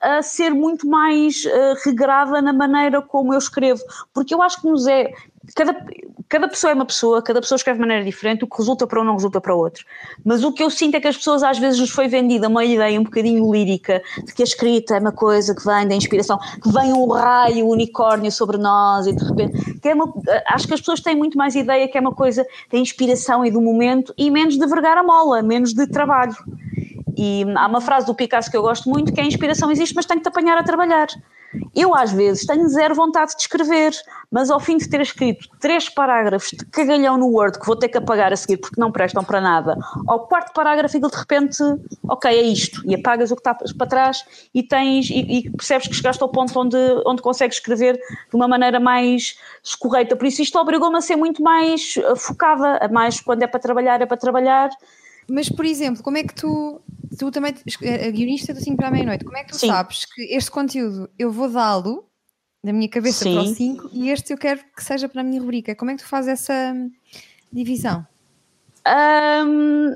[0.00, 3.82] a ser muito mais eh, regrada na maneira como eu escrevo.
[4.14, 5.12] Porque eu acho que nos é.
[5.54, 5.86] Cada,
[6.28, 9.00] cada pessoa é uma pessoa, cada pessoa escreve de maneira diferente, o que resulta para
[9.00, 9.84] um não resulta para outro.
[10.24, 12.64] Mas o que eu sinto é que as pessoas às vezes nos foi vendida uma
[12.64, 16.38] ideia um bocadinho lírica de que a escrita é uma coisa que vem da inspiração,
[16.62, 19.80] que vem um raio, um unicórnio sobre nós e de repente.
[19.80, 20.12] Que é uma,
[20.48, 23.50] acho que as pessoas têm muito mais ideia que é uma coisa da inspiração e
[23.50, 26.34] do momento e menos de vergar a mola, menos de trabalho.
[27.16, 29.94] E há uma frase do Picasso que eu gosto muito que é a inspiração existe,
[29.94, 31.06] mas tem que te apanhar a trabalhar.
[31.74, 33.92] Eu, às vezes, tenho zero vontade de escrever,
[34.30, 37.88] mas ao fim de ter escrito três parágrafos de cagalhão no Word que vou ter
[37.88, 41.62] que apagar a seguir porque não prestam para nada, ao quarto parágrafo aquilo de repente,
[42.08, 45.88] ok, é isto, e apagas o que está para trás e tens e, e percebes
[45.88, 50.16] que chegaste ao ponto onde, onde consegues escrever de uma maneira mais escorreita.
[50.16, 53.60] Por isso, isto obrigou-me a ser muito mais eh, focada, a mais quando é para
[53.60, 54.70] trabalhar, é para trabalhar.
[55.28, 56.80] Mas, por exemplo, como é que tu,
[57.16, 59.68] tu também, a guionista do 5 para a meia-noite, como é que tu Sim.
[59.68, 62.08] sabes que este conteúdo eu vou dá-lo
[62.62, 63.76] da minha cabeça para o Sim.
[63.76, 65.74] 5 e este eu quero que seja para a minha rubrica?
[65.74, 66.90] Como é que tu fazes essa hum,
[67.52, 68.06] divisão?
[68.86, 69.94] Hum,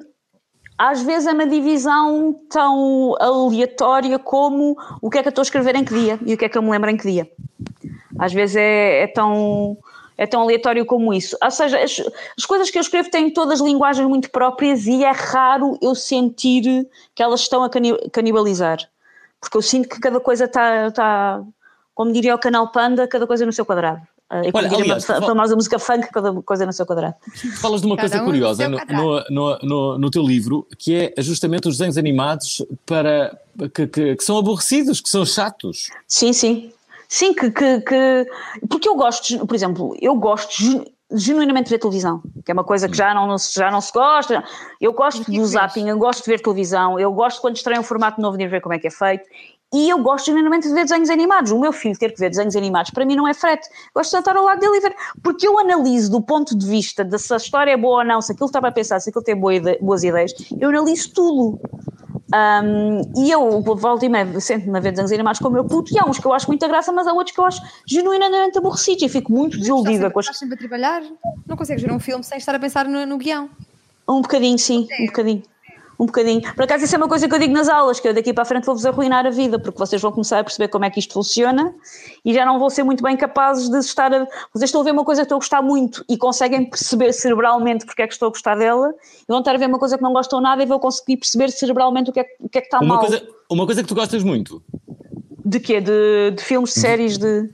[0.80, 5.44] às vezes é uma divisão tão aleatória como o que é que eu estou a
[5.44, 7.30] escrever em que dia e o que é que eu me lembro em que dia.
[8.18, 9.76] Às vezes é, é tão,
[10.20, 11.34] é tão aleatório como isso.
[11.42, 11.98] Ou seja, as,
[12.38, 16.86] as coisas que eu escrevo têm todas linguagens muito próprias e é raro eu sentir
[17.14, 18.78] que elas estão a cani- canibalizar.
[19.40, 21.42] Porque eu sinto que cada coisa está, está
[21.94, 24.02] como diria o canal Panda, cada coisa no seu quadrado.
[24.28, 27.14] Como Olha, aliás, a famosa música funk, cada coisa no seu quadrado.
[27.60, 31.22] Falas de uma Cada coisa um curiosa no, no, no- no teu livro, que é
[31.22, 33.36] justamente os desenhos animados para,
[33.74, 35.88] que, que- que são aborrecidos, que são chatos.
[36.06, 36.72] Sim, sim.
[37.12, 38.26] Sim, que, que, que-
[38.68, 42.62] Porque eu gosto, por exemplo, eu gosto genu- genuinamente de ver televisão, que é uma
[42.62, 44.44] coisa que já não, se- já não se gosta.
[44.80, 47.82] Eu gosto é do zapping, eu gosto de ver televisão, eu gosto quando estreia um
[47.82, 49.24] formato novo de ver como é que é feito.
[49.74, 51.50] E eu gosto genuinamente de ver desenhos animados.
[51.50, 53.68] O meu filho ter que ver desenhos animados, para mim não é frete.
[53.92, 54.94] Gosto de sentar ao lado dele e ver.
[55.22, 58.20] Porque eu analiso do ponto de vista de se a história é boa ou não,
[58.22, 61.60] se aquilo estava a pensar, se aquilo tem boas ideias, eu analiso tudo.
[62.32, 65.92] Um, e eu volto e meia, sento-me a ver desenhos animados com o meu puto,
[65.92, 68.56] e há uns que eu acho muita graça, mas há outros que eu acho genuinamente
[68.56, 70.26] aborrecidos e fico muito desiludida com as...
[70.26, 71.02] estás sempre a trabalhar?
[71.46, 73.50] Não consegues ver um filme sem estar a pensar no, no guião.
[74.08, 75.42] Um bocadinho, sim, um bocadinho.
[76.00, 76.40] Um bocadinho.
[76.54, 78.40] Por acaso, isso é uma coisa que eu digo nas aulas, que eu daqui para
[78.42, 80.98] a frente vou-vos arruinar a vida, porque vocês vão começar a perceber como é que
[80.98, 81.74] isto funciona
[82.24, 84.26] e já não vão ser muito bem capazes de estar a...
[84.54, 87.84] Vocês estão a ver uma coisa que estão a gostar muito e conseguem perceber cerebralmente
[87.84, 90.02] porque é que estou a gostar dela, e vão estar a ver uma coisa que
[90.02, 92.60] não gostam nada e vão conseguir perceber cerebralmente o que é, que- o que, é
[92.62, 93.00] que está Uma mal.
[93.00, 94.62] coisa, uma coisa que tu gostas muito.
[95.44, 95.82] De quê?
[95.82, 97.50] De, de filmes, de séries, de...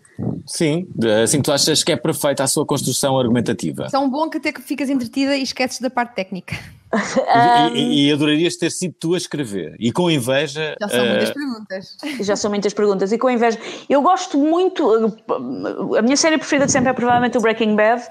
[0.46, 0.86] Sim,
[1.24, 3.88] assim que tu achas que é perfeita a sua construção argumentativa.
[3.90, 6.56] Tão bom que até que ficas entretida e esqueces da parte técnica.
[7.74, 9.74] E, e- e adorarias ter sido tu a escrever.
[9.78, 10.76] E com inveja.
[10.80, 11.96] Já são eh, muitas perguntas.
[12.26, 13.58] Já são muitas perguntas e com inveja.
[13.88, 15.16] Eu gosto muito,
[15.98, 18.02] a minha série preferida de sempre é provavelmente o Breaking Bad.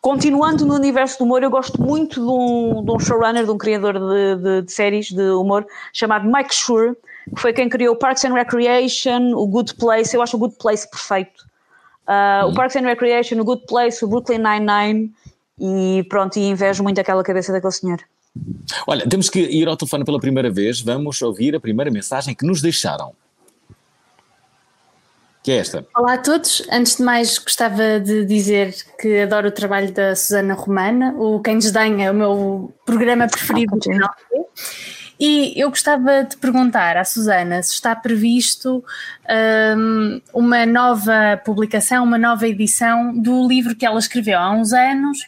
[0.00, 3.58] Continuando no universo do humor, eu gosto muito de um, de um showrunner, de um
[3.58, 6.96] criador de, de- de séries de humor chamado Mike Schur,
[7.34, 10.14] que foi quem criou o Parks and Recreation, o Good Place.
[10.16, 11.44] Eu acho o Good Place perfeito.
[12.12, 15.12] Ah, O Parks and Recreation, o Good Place, o Brooklyn Nine-Nine.
[15.60, 18.00] E pronto, e invejo muito aquela cabeça daquele senhor.
[18.86, 20.80] Olha, temos que ir ao telefone pela primeira vez.
[20.80, 23.12] Vamos ouvir a primeira mensagem que nos deixaram.
[25.42, 25.86] Que é esta.
[25.94, 26.66] Olá a todos.
[26.70, 31.14] Antes de mais, gostava de dizer que adoro o trabalho da Susana Romana.
[31.16, 33.90] O Quem Desdenha é o meu programa preferido Q.
[35.20, 38.82] E eu gostava de perguntar à Susana se está previsto
[39.76, 45.18] hum, uma nova publicação, uma nova edição do livro que ela escreveu há uns anos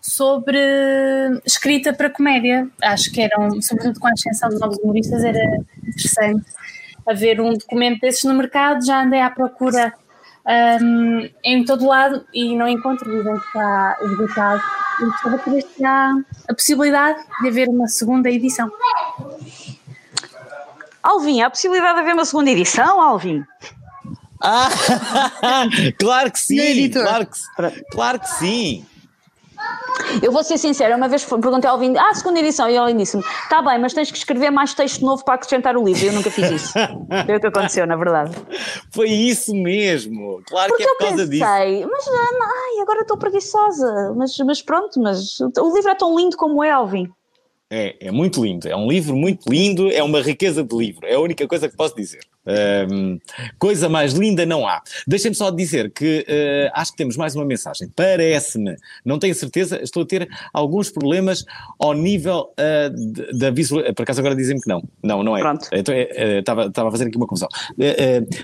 [0.00, 0.56] sobre
[1.44, 2.68] escrita para comédia.
[2.80, 5.42] Acho que eram, sobretudo com a ascensão dos novos humoristas, era
[5.82, 6.44] interessante
[7.04, 8.86] haver um documento desses no mercado.
[8.86, 9.92] Já andei à procura
[10.82, 14.62] hum, em todo lado e não encontro, dizem que está esgotado.
[15.00, 16.14] E gostava de saber se há
[16.48, 18.70] a possibilidade de haver uma segunda edição.
[21.02, 23.44] Alvin, há a possibilidade de haver uma segunda edição, Alvin?
[24.42, 24.68] Ah,
[25.98, 26.90] claro que sim!
[26.90, 28.86] Claro que, claro que sim!
[30.22, 33.22] Eu vou ser sincera, uma vez perguntei ao Alvin, ah, segunda edição, e ele disse-me,
[33.22, 36.04] está bem, mas tens que escrever mais texto novo para acrescentar o livro.
[36.04, 36.72] Eu nunca fiz isso.
[37.26, 38.32] Foi o que aconteceu, na verdade.
[38.92, 40.42] Foi isso mesmo!
[40.48, 41.44] Claro Porque que é por causa disso.
[41.44, 44.14] pensei, mas ah, ai, agora estou preguiçosa.
[44.16, 47.08] Mas, mas pronto, mas o livro é tão lindo como é, Alvin.
[47.70, 48.68] É, é muito lindo.
[48.68, 49.90] É um livro muito lindo.
[49.92, 51.06] É uma riqueza de livro.
[51.06, 52.20] É a única coisa que posso dizer.
[52.90, 53.20] Um,
[53.58, 54.82] coisa mais linda não há.
[55.06, 57.88] Deixem-me só dizer que uh, acho que temos mais uma mensagem.
[57.94, 61.44] Parece-me, não tenho certeza, estou a ter alguns problemas
[61.78, 63.84] ao nível uh, da visual.
[63.94, 64.82] Por acaso agora dizem-me que não.
[65.02, 65.40] Não, não é.
[65.40, 65.68] Pronto.
[65.72, 67.48] Então, estava uh, a fazer aqui uma confusão.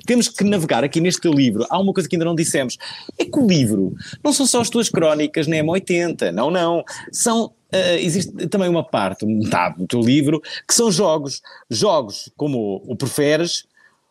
[0.06, 1.66] temos que navegar aqui neste livro.
[1.68, 2.76] Há uma coisa que ainda não dissemos.
[3.18, 6.30] É que o livro não são só as tuas crónicas na M80.
[6.30, 6.84] Não, não.
[7.10, 11.42] São Uh, existe também uma parte, metade do teu livro, que são jogos.
[11.68, 13.64] Jogos como o Preferes,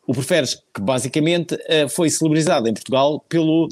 [0.06, 3.68] o Preferes, que basicamente uh, foi celebrizado em Portugal pelo,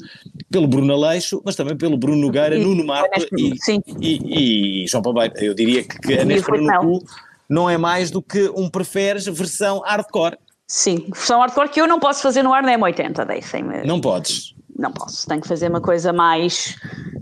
[0.50, 3.54] pelo Bruno Aleixo, mas também pelo Bruno Nogueira, E- Nuno Marco e,
[4.00, 5.34] e, e João Palmeiro.
[5.36, 7.04] Eu diria que, que a foi no cu
[7.48, 10.36] não é mais do que um Preferes versão hardcore.
[10.66, 13.84] Sim, versão hardcore que eu não posso fazer no ar na M80, deixem-me.
[13.84, 14.54] Não podes.
[14.76, 16.74] Não posso, tenho que fazer uma coisa mais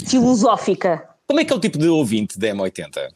[0.07, 1.07] filosófica.
[1.33, 3.09] Como é que é o tipo de ouvinte da M80?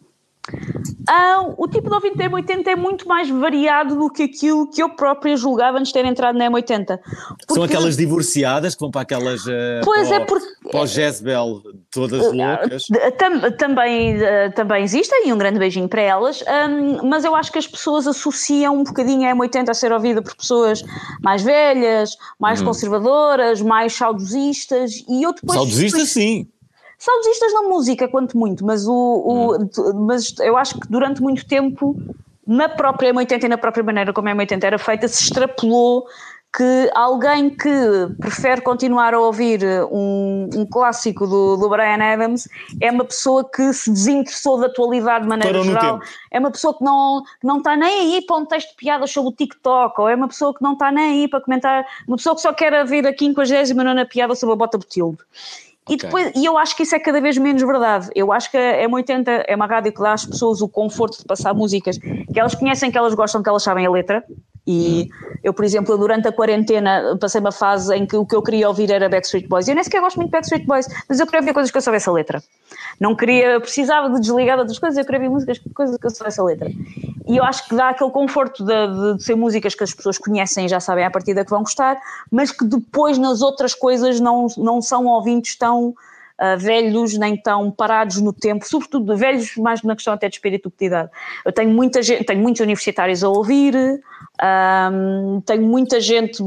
[1.06, 4.82] Ah, o tipo de ouvinte da M80 é muito mais variado do que aquilo que
[4.82, 6.86] eu própria julgava antes de ter entrado na M80.
[6.86, 6.98] São
[7.46, 9.46] Porque- aquelas divorciadas que vão para aquelas.
[9.46, 12.84] eh, Pois para é, porque- Para o Jezebel, todas loucas.
[12.88, 17.34] De- tam- também, eh, também existem, e um grande beijinho para elas, hum, mas eu
[17.36, 20.82] acho que as pessoas associam um bocadinho a M80 a ser ouvida por pessoas
[21.22, 25.58] mais velhas, mais conservadoras, mais saudosistas, e eu depois...
[25.58, 26.48] Saudosista, sim.
[26.98, 31.94] Saudosistas na música, quanto muito, mas, o, o- mas eu acho que durante muito tempo,
[32.46, 36.06] na própria M80 e na própria maneira como a M80 era feita, se extrapolou
[36.56, 37.68] que alguém que
[38.18, 39.60] prefere continuar a ouvir
[39.92, 42.48] um, um clássico do, do Brian Adams
[42.80, 46.72] é uma pessoa que se desinteressou da atualidade de maneira Parou geral, é uma pessoa
[46.72, 50.00] que não, que não está nem aí para um texto de piadas sobre o TikTok,
[50.00, 52.54] ou é uma pessoa que não está nem aí para comentar, uma pessoa que só
[52.54, 55.18] quer ver a 59 piada sobre a bota Botilde.
[55.88, 58.10] E, depois, e eu acho que isso é cada vez menos verdade.
[58.14, 61.24] Eu acho que a M80 é uma rádio que dá às pessoas o conforto de
[61.24, 64.24] passar músicas que elas conhecem, que elas gostam, que elas sabem a letra.
[64.66, 65.08] E
[65.44, 68.66] eu, por exemplo, durante a quarentena passei uma fase em que o que eu queria
[68.66, 69.68] ouvir era Backstreet Boys.
[69.68, 71.82] Eu nem sequer gosto muito de Backstreet Boys, mas eu queria ouvir coisas que eu
[71.82, 72.42] soubesse a letra.
[72.98, 76.10] Não queria, precisava de desligar de outras coisas, eu queria ouvir músicas, coisas que eu
[76.10, 76.68] soubesse a letra.
[77.28, 78.72] E eu acho que dá aquele conforto de,
[79.12, 81.60] de- de ser músicas que as pessoas conhecem e já sabem à partida que vão
[81.60, 81.96] gostar,
[82.30, 85.94] mas que depois nas outras coisas não, não são ouvintes tão
[86.38, 90.70] ah, velhos nem tão parados no tempo, sobretudo velhos, mais na questão até de espírito
[90.70, 91.10] que de idade.
[91.44, 93.74] Eu tenho muita gente, tenho muitos universitários a ouvir,
[94.40, 96.42] ahm, tenho muita gente,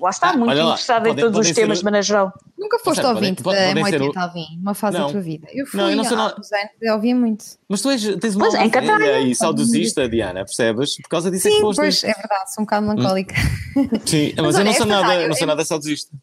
[0.00, 2.32] lá está, Ah, muito interessada em podem- todos os podem ser- temas de maneira geral.
[2.58, 5.06] Nunca foste podem- ouvinte podem- da podem ser M80, o- Alvin, uma fase Não.
[5.06, 5.48] da tua vida.
[5.52, 7.44] Eu fui Não, eu não sou há uns anos, eu ouvia muito.
[7.68, 9.20] Mas tu és, tens uma Catarina.
[9.20, 10.96] e saudosista, Diana, percebes?
[10.96, 11.78] Por causa disso é que Sim, foste.
[11.80, 13.34] pois, é verdade, sou um bocado melancólica.
[14.06, 16.16] Sim, mas, Mas eu olha, não sou esta nada, não sou é- nada saudosista.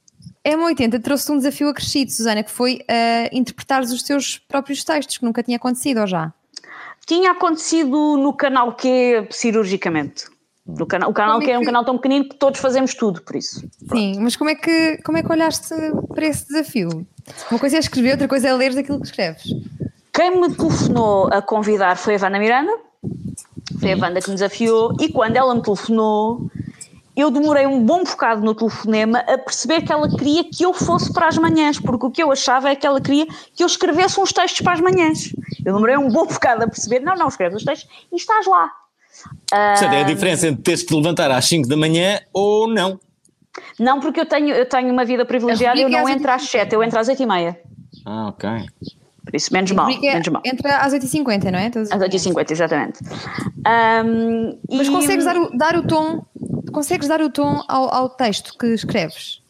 [0.45, 5.25] M80 trouxe-te um desafio acrescido, Susana, que foi uh, interpretares os teus próprios textos, que
[5.25, 6.33] nunca tinha acontecido, ou já?
[7.05, 10.25] Tinha acontecido no canal Q cirurgicamente.
[10.77, 12.93] No canal, o canal é Q é um que- canal tão pequenino que todos fazemos
[12.93, 13.67] tudo, por isso.
[13.91, 15.73] Sim, mas como é, que, como é que olhaste
[16.13, 17.05] para esse desafio?
[17.51, 19.43] Uma coisa é escrever, outra coisa é ler aquilo que escreves.
[20.13, 22.71] Quem me telefonou a convidar foi a Wanda Miranda,
[23.79, 26.49] foi a Wanda que me desafiou, e quando ela me telefonou,
[27.15, 31.11] eu demorei um bom bocado no telefonema a perceber que ela queria que eu fosse
[31.11, 34.19] para as manhãs, porque o que eu achava é que ela queria que eu escrevesse
[34.19, 35.33] uns textos para as manhãs.
[35.65, 38.71] Eu demorei um bom bocado a perceber, não, não, escreves os textos e estás lá.
[39.49, 42.99] Portanto, é a diferença entre teres que te levantar às 5 da manhã ou não.
[43.79, 46.43] Não, porque eu tenho, eu tenho uma vida privilegiada, A eu não às entro às
[46.43, 47.59] 7, eu entro às 8 e meia.
[48.05, 48.49] Ah, ok.
[49.25, 50.41] Por isso, menos mal, menos mal.
[50.45, 51.67] Entra às 8h50, não é?
[51.67, 52.99] Às 8h50, exatamente.
[53.65, 56.23] Ahm, Mas e- consegues dar o, dar o tom,
[56.71, 59.41] consegues dar o tom ao, ao texto que escreves?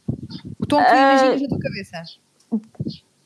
[0.59, 2.01] O tom que tu Ah, imaginas na tua cabeça?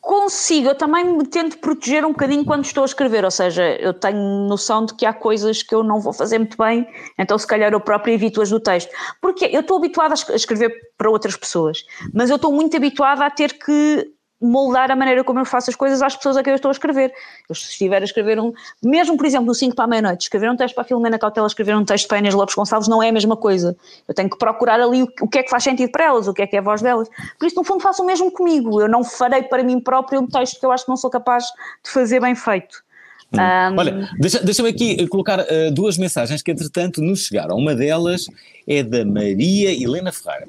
[0.04, 3.94] Consigo, eu também me tento proteger um bocadinho quando estou a escrever, ou seja, eu
[3.94, 6.86] tenho noção de que há coisas que eu não vou fazer muito bem,
[7.18, 8.92] então se calhar eu próprio evito-as do texto.
[9.22, 12.76] Porque eu estou habituada a es- a escrever para outras pessoas, mas eu estou muito
[12.76, 14.06] habituada a ter que
[14.44, 16.72] moldar a maneira como eu faço as coisas às pessoas a quem eu estou a
[16.72, 17.12] escrever.
[17.50, 18.54] Eu se estiver a escrever um,
[18.84, 21.48] mesmo por exemplo no 5 para a meia-noite, escrever um texto para a Filomena Cautela,
[21.48, 23.76] escrever um texto para a Inês Lopes Gonçalves não é a mesma coisa.
[24.08, 26.34] Eu tenho que procurar ali o, o que é que faz sentido para elas, o
[26.34, 27.08] que é que é a voz delas.
[27.40, 28.82] Por isso, no fundo, faço o mesmo comigo.
[28.82, 31.46] Eu não farei para mim próprio um texto que eu acho que não sou capaz
[31.84, 32.84] de fazer bem feito.
[33.36, 37.56] Ahm, Olha, deixa- deixa-me aqui eh, colocar eh, duas mensagens que entretanto nos chegaram.
[37.56, 38.28] Uma delas
[38.68, 40.48] é da Maria Helena Ferreira.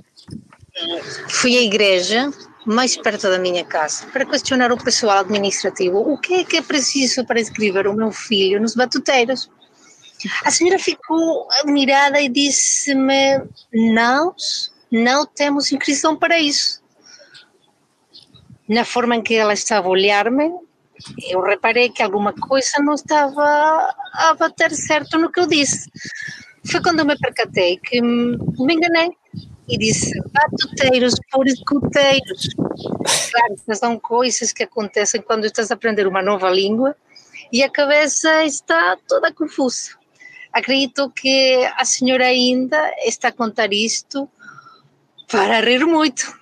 [1.28, 2.30] Fui à igreja
[2.66, 6.62] mais perto da minha casa para questionar o pessoal administrativo o que é que é
[6.62, 9.50] preciso para inscrever o meu filho nos batuteiros.
[10.44, 13.42] A senhora ficou admirada e disse-me:
[13.94, 16.82] Nós não temos inscrição para isso.
[18.66, 20.50] Na forma em que ela estava a olhar-me,
[21.28, 25.90] eu reparei que alguma coisa não estava a bater certo no que eu disse.
[26.70, 29.10] foi quando me percatei que me enganei
[29.68, 32.48] e disse batuteiros por escuteiros.
[32.54, 36.96] Claro, essas são coisas que acontecem quando estás a aprender uma nova língua
[37.52, 39.90] e a cabeça está toda confusa.
[40.52, 44.28] Acredito que a senhora ainda está a contar isto
[45.28, 46.38] para rir muito.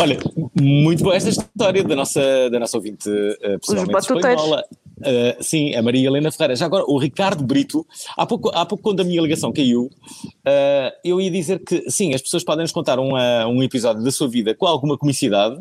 [0.00, 0.18] Olha,
[0.58, 4.42] muito boa esta história da nossa, da nossa ouvinte uh, pessoalmente batuteiros.
[4.42, 4.64] espanhola.
[4.98, 6.56] Uh, sim, a Maria Helena Ferreira.
[6.56, 9.90] Já agora, o Ricardo Brito, há pouco, há pouco quando a minha ligação caiu,
[10.24, 14.02] uh, eu ia dizer que sim, as pessoas podem nos contar um, uh, um episódio
[14.02, 15.60] da sua vida com alguma comicidade.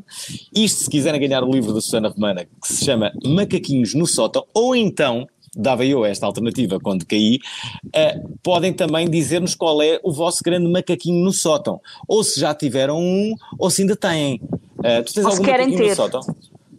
[0.55, 4.45] Isto se quiserem ganhar o livro da Susana Romana, que se chama Macaquinhos no Sótão,
[4.53, 7.39] ou então, dava eu esta alternativa quando caí,
[7.85, 11.79] uh, podem também dizer-nos qual é o vosso grande macaquinho no sótão.
[12.07, 14.41] Ou se já tiveram um, ou se ainda têm.
[14.79, 15.95] Uh, tu tens Ou se algum querem macaquinho no ter.
[15.95, 16.21] sótão?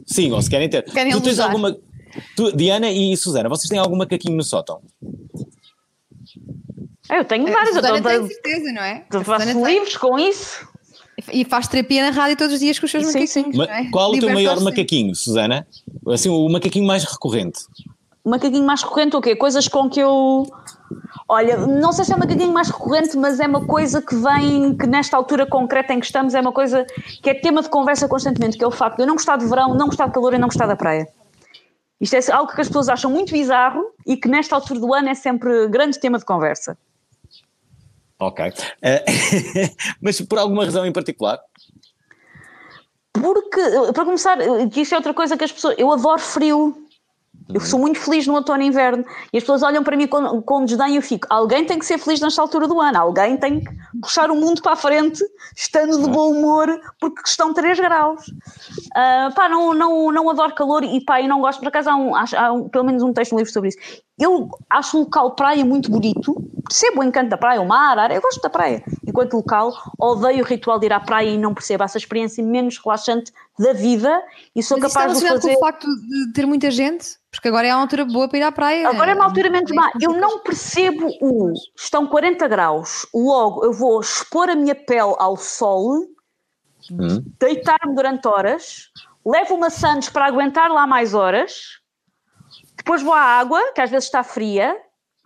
[0.07, 0.85] Sim, ou se querem ter.
[0.85, 1.47] Querem tu tens usar.
[1.47, 1.77] alguma.
[2.37, 4.81] Tu- Diana e Susana, vocês têm algum macaquinho no sótão?
[7.11, 9.05] Eu tenho A vários, eu tô- certeza, não é?
[9.09, 9.74] A faço Susana tem.
[9.74, 10.66] livros com isso.
[11.33, 13.40] E faz terapia na rádio todos os dias com os seus Sim, sim.
[13.42, 13.57] macaquinhos.
[13.57, 13.90] Ma- não é?
[13.90, 15.66] Qual o teu maior macaquinho, Susana?
[16.09, 17.61] Assim, o macaquinho mais recorrente.
[18.22, 19.35] O macaquinho mais recorrente, o quê?
[19.35, 20.46] Coisas com que eu.
[21.29, 24.76] Olha, não sei se é o macaquinho mais recorrente, mas é uma coisa que vem,
[24.76, 26.85] que nesta altura concreta em que estamos, é uma coisa
[27.22, 29.46] que é tema de conversa constantemente, que é o facto de eu não gostar de
[29.46, 31.09] verão, não gostar de calor e não gostar da praia.
[32.01, 35.09] Isto é algo que as pessoas acham muito bizarro e que nesta altura do ano
[35.09, 36.77] é sempre grande tema de conversa.
[38.19, 38.53] Ok.
[38.83, 39.05] Eh,
[40.01, 41.39] mas por alguma razão em particular?
[43.13, 43.61] Porque,
[43.95, 44.39] para começar,
[44.71, 45.75] que isso é outra coisa que as pessoas.
[45.79, 46.86] Eu adoro frio.
[47.53, 49.05] Eu sou muito feliz no outono e inverno.
[49.33, 51.27] E as pessoas olham para mim com, com desdém e eu fico.
[51.31, 52.99] Alguém tem que ser feliz nesta altura do ano.
[52.99, 55.23] Alguém tem que puxar o mundo para a frente,
[55.55, 56.69] estando de bom humor,
[57.01, 58.25] porque estão 3 graus.
[58.95, 61.61] Ah, pá, não, não, não adoro calor e pá, e não gosto.
[61.61, 63.79] Por acaso há, um, há um- pelo menos um texto no livro sobre isso.
[64.19, 66.35] Eu acho o local praia muito bonito.
[66.69, 68.15] Percebo o encanto da praia, o mar, a área.
[68.15, 68.83] Eu gosto da praia.
[69.07, 72.79] Enquanto local, odeio o ritual de ir à praia e não percebo essa experiência menos
[72.83, 74.23] relaxante da vida
[74.55, 75.55] e sou Mas capaz de fazer.
[75.55, 77.16] com o facto de ter muita gente?
[77.31, 78.88] Porque agora é uma altura boa para ir à praia.
[78.88, 79.90] Agora é uma altura menos má.
[80.01, 81.53] Eu não percebo o.
[81.77, 86.05] Estão 40 graus, logo eu vou expor a minha pele ao sol,
[87.38, 88.90] deitar-me durante horas,
[89.25, 91.81] levo maçãs para aguentar lá mais horas,
[92.77, 94.77] depois vou à água, que às vezes está fria.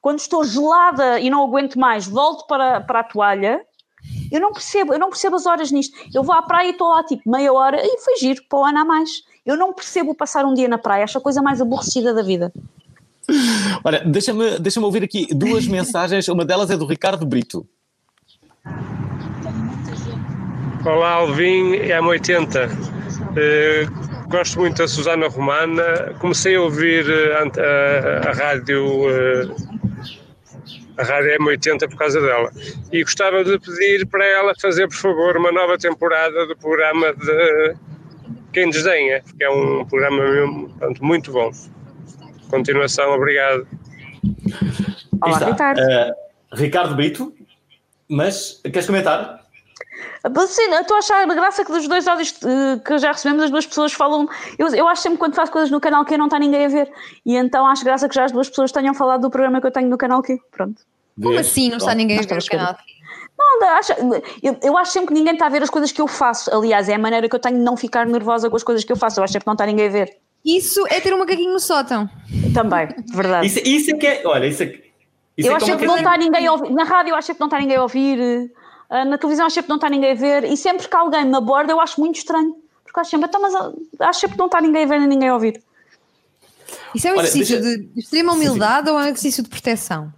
[0.01, 3.61] Quando estou gelada e não aguento mais, volto para, para a toalha.
[4.31, 5.97] Eu não percebo, eu não percebo as horas nisto.
[6.15, 8.65] Eu vou à praia e estou lá tipo meia hora e foi giro, para o
[8.65, 9.11] ano a mais.
[9.45, 12.53] Eu não percebo passar um dia na praia, acho a coisa mais aborrecida da vida.
[13.85, 16.27] Olha, deixa-me deixa ouvir aqui duas mensagens.
[16.29, 17.67] Uma delas é do Ricardo Brito.
[20.85, 22.71] Olá, Alvin e M80.
[23.37, 23.87] Eh,
[24.29, 26.15] gosto muito da Susana Romana.
[26.19, 29.49] Comecei a ouvir eh, ant- a, a rádio eh,
[31.01, 32.53] a rádio M80 por causa dela.
[32.93, 37.75] E gostava de pedir para ela fazer, por favor, uma nova temporada do programa de
[38.53, 41.51] Quem Desdenha, que é um programa mesmo, portanto, muito bom.
[42.51, 43.67] Continuação, obrigado.
[45.23, 45.39] Olá.
[45.39, 45.81] Ricardo.
[45.81, 46.11] Eh,
[46.53, 47.33] Ricardo Brito,
[48.09, 49.40] mas queres comentar?
[50.49, 53.45] Sim, eu estou a achar a graça que dos dois áudios eh, que já recebemos,
[53.45, 54.29] as duas pessoas falam.
[54.59, 56.91] Eu, eu acho sempre quando faço coisas no canal que não está ninguém a ver.
[57.25, 59.71] E então acho graça que já as duas pessoas tenham falado do programa que eu
[59.71, 60.83] tenho no canal que Pronto.
[61.23, 61.69] Como assim?
[61.69, 62.77] Não está ninguém a ver o canal?
[63.39, 63.93] Não, acho-
[64.43, 66.55] eu, eu acho sempre que ninguém está a ver as coisas que eu faço.
[66.55, 68.93] Aliás, é a maneira que eu tenho de não ficar nervosa com as coisas que
[68.93, 69.19] eu faço.
[69.19, 70.17] Eu acho sempre que não está ninguém a ver.
[70.45, 72.09] Isso é ter um macaquinho no sótão.
[72.55, 73.47] Também, verdade.
[73.47, 74.23] Isso, isso é que é.
[74.27, 74.91] Olha, isso é que.
[75.37, 76.71] Isso eu é acho que não está ninguém a ouvir.
[76.71, 78.51] Na rádio eu acho sempre que não está ninguém a ouvir.
[78.91, 80.45] Ah, Na televisão acho sempre que não está ninguém a ver.
[80.45, 82.57] E sempre que alguém me aborda eu acho muito estranho.
[82.85, 83.73] Porque acho sempre, então, mas ah,
[84.09, 85.63] acho sempre que não está ninguém a ver nem ninguém a ouvir.
[86.95, 90.13] Isso é um Olha, exercício deixa- de extrema humildade ou é um exercício de proteção?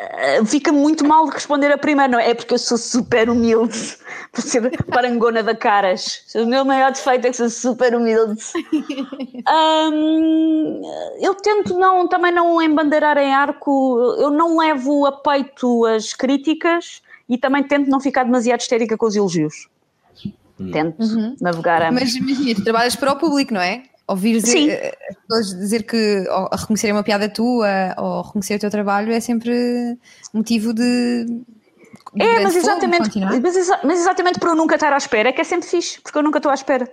[0.00, 2.30] Ah, Fica muito mal de responder a primeira, não é?
[2.30, 3.98] É porque eu sou super humilde.
[4.32, 6.24] Por ser parangona da caras.
[6.34, 8.40] O meu maior defeito é que sou super humilde.
[9.52, 10.82] Hum,
[11.20, 13.98] eu tento não, também não embandeirar em arco.
[14.18, 19.06] Eu não levo a peito as críticas e também tento não ficar demasiado histérica com
[19.06, 19.68] os elogios.
[20.72, 21.02] Tento
[21.40, 21.90] navegar a.
[21.90, 23.82] Mas imagina, tu trabalhas para o público, não é?
[24.10, 24.36] Ouvir
[24.70, 28.70] eh, as pessoas dizer que ou a reconhecerem uma piada tua ou reconhecer o teu
[28.70, 29.96] trabalho é sempre
[30.34, 31.24] motivo de.
[31.26, 31.42] de
[32.22, 33.08] É, mas exatamente,
[33.40, 36.00] mas, exa- mas exatamente por eu nunca estar à espera, é que é sempre fixe,
[36.00, 36.92] porque eu nunca estou à espera.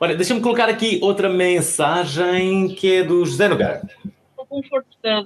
[0.00, 3.82] Olha, deixa-me colocar aqui outra mensagem que é do José Nogueira.
[4.36, 5.22] o conforto da,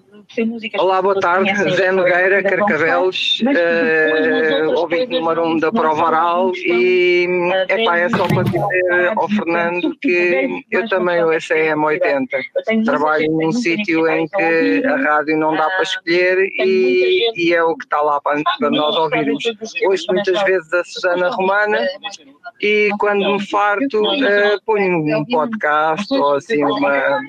[0.78, 1.52] Olá, boa tarde.
[1.74, 7.29] Zé Nogueira, Carcavelos, uh, ouvinte número um da Prova Oral e
[7.68, 12.85] epá, é só para dizer ao Fernando que eu também ouço a M80.
[12.85, 17.77] Trabalho num sítio em que a rádio não dá para escolher e, e é o
[17.77, 19.44] que está lá para, para nós ouvirmos.
[19.87, 21.87] Ouço muitas vezes a Susana Romana
[22.60, 27.20] e quando me farto uh, ponho um podcast ou assim uma,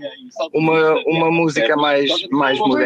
[0.54, 2.85] uma, uma música mais, mais moderna.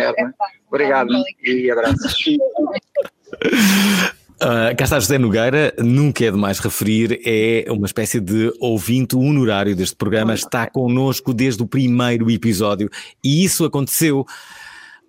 [0.68, 1.10] Obrigado
[1.44, 2.16] e abraços.
[4.42, 9.76] Uh, cá está José Nogueira, nunca é demais referir, é uma espécie de ouvinte honorário
[9.76, 12.90] deste programa, está connosco desde o primeiro episódio
[13.22, 14.26] e isso aconteceu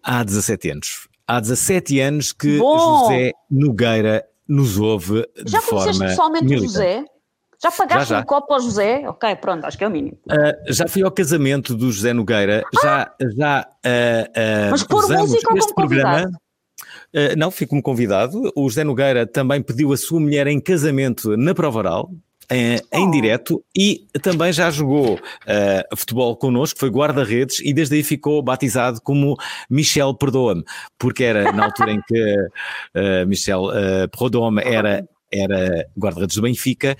[0.02, 1.08] há 17 anos.
[1.28, 3.04] Há 17 anos que Bom.
[3.04, 6.62] José Nogueira nos ouve de Já conheceste forma pessoalmente o.
[6.62, 7.04] José?
[7.62, 8.20] Já pagaste Já, já.
[8.20, 9.02] um copo ao José?
[9.06, 10.16] Ok, pronto, acho que é o mínimo.
[10.26, 15.52] Uh, já fui ao casamento do José Nogueira, já, já uh, uh, Mas pôr música
[15.52, 16.30] ou como programa.
[17.14, 18.50] Uh, não, fui como convidado.
[18.56, 22.10] O José Nogueira também pediu a sua mulher em casamento na prova oral.
[22.50, 22.96] eh, Oh.
[22.98, 28.42] Em direto e também já jogou uh, futebol connosco, foi guarda-redes e desde aí ficou
[28.42, 29.36] batizado como
[29.68, 30.64] Michel Perdoa-me,
[30.98, 36.96] porque era na altura em que uh, Michel uh, Perdoa-me era, era guarda-redes do Benfica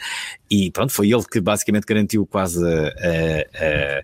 [0.49, 2.89] e pronto, foi ele que basicamente garantiu quase a,
[3.59, 4.03] a-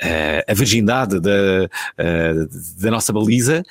[0.00, 1.64] a- a virgindade da,
[1.98, 3.62] a- da nossa baliza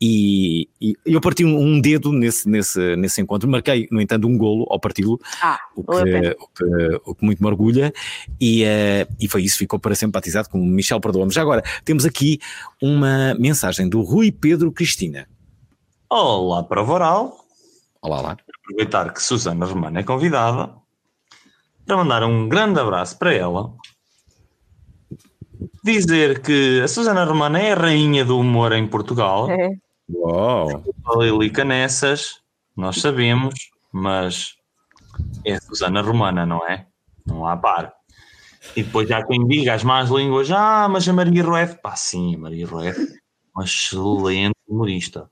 [0.00, 4.66] e, e eu parti um, dedo nesse, nesse, nesse encontro, marquei no entanto um golo
[4.68, 5.82] ao parti-lo, Ah, o
[6.40, 7.92] o, que, o que muito me orgulha
[8.40, 11.32] e, eh, e foi isso, ficou para sempre batizado como Michel Perdoa-me.
[11.32, 12.38] Já agora, temos aqui
[12.82, 15.28] uma mensagem do Rui Pedro Cristina.
[16.10, 17.44] Olá, prova oral.
[18.02, 18.36] Olá, lá.
[18.64, 20.74] Aproveitar que Susana Romana é convidada
[21.84, 23.74] para mandar um grande abraço para ela.
[25.84, 29.50] Dizer que a Susana Romana é a rainha do humor em Portugal.
[29.50, 29.68] É.
[30.10, 30.82] Uau!
[31.04, 32.40] A Lili Canessas,
[32.74, 33.54] nós sabemos,
[33.92, 34.54] mas
[35.44, 36.86] é a Susana Romana, não é?
[37.26, 37.92] Não há par.
[38.74, 42.34] E depois há quem diga as más línguas, ah, mas a Maria Rueff, pá, sim,
[42.34, 42.98] a Maria Rueff,
[43.54, 45.30] uma excelente humorista.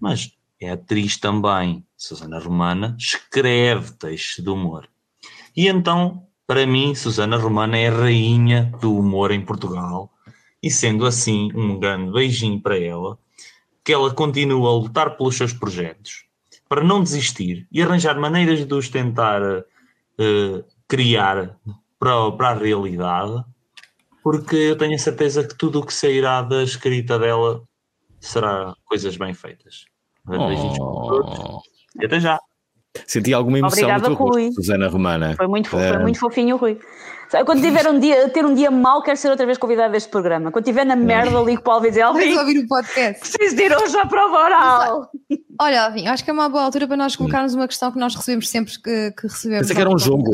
[0.00, 1.84] Mas é atriz também.
[2.02, 4.88] Susana Romana escreve textos de humor.
[5.56, 10.12] E então, para mim, Susana Romana é a rainha do humor em Portugal.
[10.60, 13.16] E sendo assim, um grande beijinho para ela,
[13.84, 16.24] que ela continue a lutar pelos seus projetos,
[16.68, 19.40] para não desistir e arranjar maneiras de os tentar
[20.18, 21.56] eh, criar
[22.00, 23.44] para, para a realidade,
[24.24, 27.62] porque eu tenho a certeza que tudo o que sairá da escrita dela
[28.18, 29.84] será coisas bem feitas.
[30.24, 32.38] Beijinhos para todos e até já.
[33.06, 34.52] Senti alguma emoção Obrigada, no teu rosto, Rui.
[34.52, 35.34] Susana Romana.
[35.36, 36.78] Foi muito, fo- foi Eh, muito fofinho o Rui.
[37.46, 40.52] Quando tiver um dia, ter um dia mau, quero ser outra vez convidado deste programa.
[40.52, 43.20] Quando estiver na merda, ligo para o Alvin e dizer Vamos Alvin, ouvir o podcast.
[43.20, 45.10] preciso de ir hoje à prova oral.
[45.58, 48.14] Olha, Alvin, acho que é uma boa altura para nós colocarmos uma questão que nós
[48.14, 49.60] recebemos sempre que, que recebemos.
[49.62, 50.30] Pensei que era um jogo.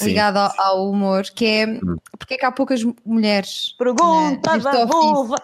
[0.00, 1.66] Ligado ao, ao humor, que é
[2.16, 3.74] porque é que há poucas mulheres.
[3.76, 5.34] Pergunta neste da ofício?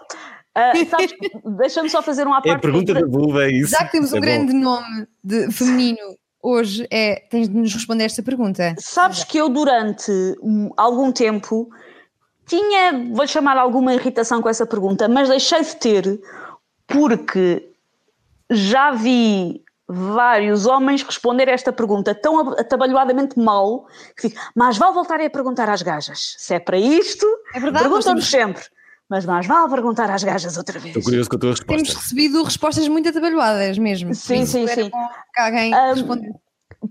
[0.89, 1.13] sabes,
[1.57, 2.61] Deixa-me só fazer um à É a parte.
[2.61, 3.71] pergunta da vulva, é isso?
[3.71, 4.25] Já que temos um É bom.
[4.25, 5.99] grande nome de feminino
[6.41, 8.75] hoje, é, tens de nos responder esta pergunta.
[8.79, 10.11] Sabes que eu durante
[10.77, 11.69] algum tempo
[12.45, 16.19] tinha, vou chamar alguma irritação com essa pergunta, mas deixei de ter
[16.87, 17.69] porque
[18.49, 23.87] já vi vários homens responder esta pergunta tão ab- atabalhoadamente mal
[24.17, 26.35] que digo, mas vale voltar a perguntar às gajas.
[26.37, 28.63] Se é para isto, É verdade, perguntam-nos sempre.
[29.09, 30.95] Mas mais vale perguntar às gajas outra vez.
[30.95, 31.99] Estou curioso com a tua temos resposta.
[31.99, 34.13] recebido respostas muito atabalhoadas mesmo.
[34.13, 34.91] Sim, sim, sim.
[35.33, 36.39] que alguém respondesse.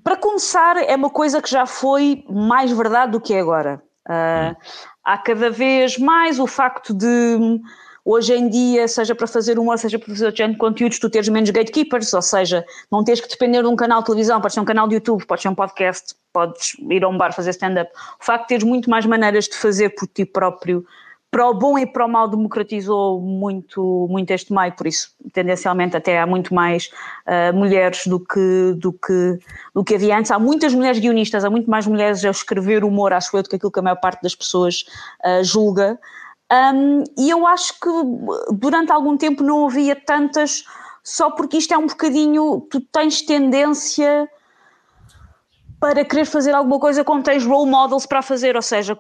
[0.03, 3.81] Para começar, é uma coisa que já foi mais verdade do que é agora.
[4.07, 4.57] Ah,
[5.05, 7.61] há cada vez mais o facto de
[8.05, 11.11] hoje em dia, seja para fazer humor, seja para fazer outro género de conteúdos, tu
[11.11, 14.55] teres menos gatekeepers, ou seja, não tens que depender de um canal de televisão, pode
[14.55, 17.51] ser um canal de YouTube, pode ser um podcast, podes ir a um bar fazer
[17.51, 17.91] stand-up.
[18.19, 20.87] O facto de teres muito mais maneiras de fazer por ti próprio,
[21.31, 25.97] para o bom e para o mal, democratizou muito, muito este meio, por isso, tendencialmente,
[25.97, 26.91] até há muito mais
[27.27, 29.39] ah, mulheres do que, do, que,
[29.75, 30.31] do que havia antes.
[30.31, 33.57] Há muitas mulheres guionistas, há muito mais mulheres a escrever humor, acho eu, do que
[33.57, 34.87] aquilo que a maior parte das pessoas
[35.23, 35.99] ah, julga.
[36.51, 37.91] Um, e eu acho que
[38.55, 40.65] durante algum tempo não havia tantas,
[41.05, 44.29] só porque isto é um bocadinho, tu tens tendência
[45.79, 48.99] para querer fazer alguma coisa quando tens role models para fazer, ou seja,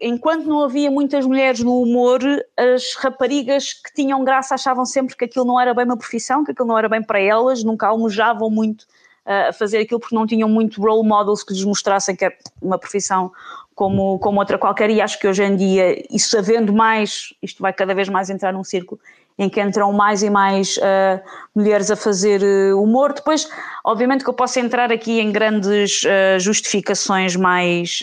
[0.00, 2.20] enquanto não havia muitas mulheres no humor,
[2.56, 6.52] as raparigas que tinham graça achavam sempre que aquilo não era bem uma profissão, que
[6.52, 8.82] aquilo não era bem para elas, nunca almojavam muito
[9.26, 12.36] uh, a fazer aquilo porque não tinham muito role models que lhes mostrassem que é
[12.62, 13.30] uma profissão
[13.74, 17.72] como, como outra qualquer, e acho que hoje em dia, e sabendo mais, isto vai
[17.72, 19.00] cada vez mais entrar num círculo
[19.38, 21.18] em que entram mais e mais uh,
[21.54, 23.14] mulheres a fazer uh, humor.
[23.14, 23.48] Depois,
[23.82, 28.02] obviamente, que eu posso entrar aqui em grandes uh, justificações mais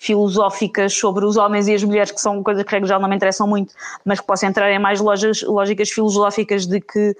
[0.00, 3.46] filosóficas sobre os homens e as mulheres, que são coisas que já não me interessam
[3.46, 7.14] muito, mas que posso entrar em mais lojas, lógicas filosóficas de que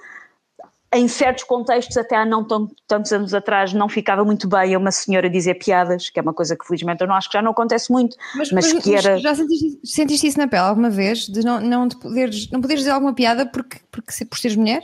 [0.93, 4.79] em certos contextos, até há não tão, tantos anos atrás, não ficava muito bem a
[4.79, 7.43] uma senhora dizer piadas, que é uma coisa que felizmente eu não acho que já
[7.43, 9.19] não acontece muito, mas, mas, mas que era...
[9.19, 12.81] Já sentiste, sentiste, isso na pele alguma vez, de não, não, de poderes, não poderes
[12.83, 14.83] dizer alguma piada porque, porque, por seres mulher?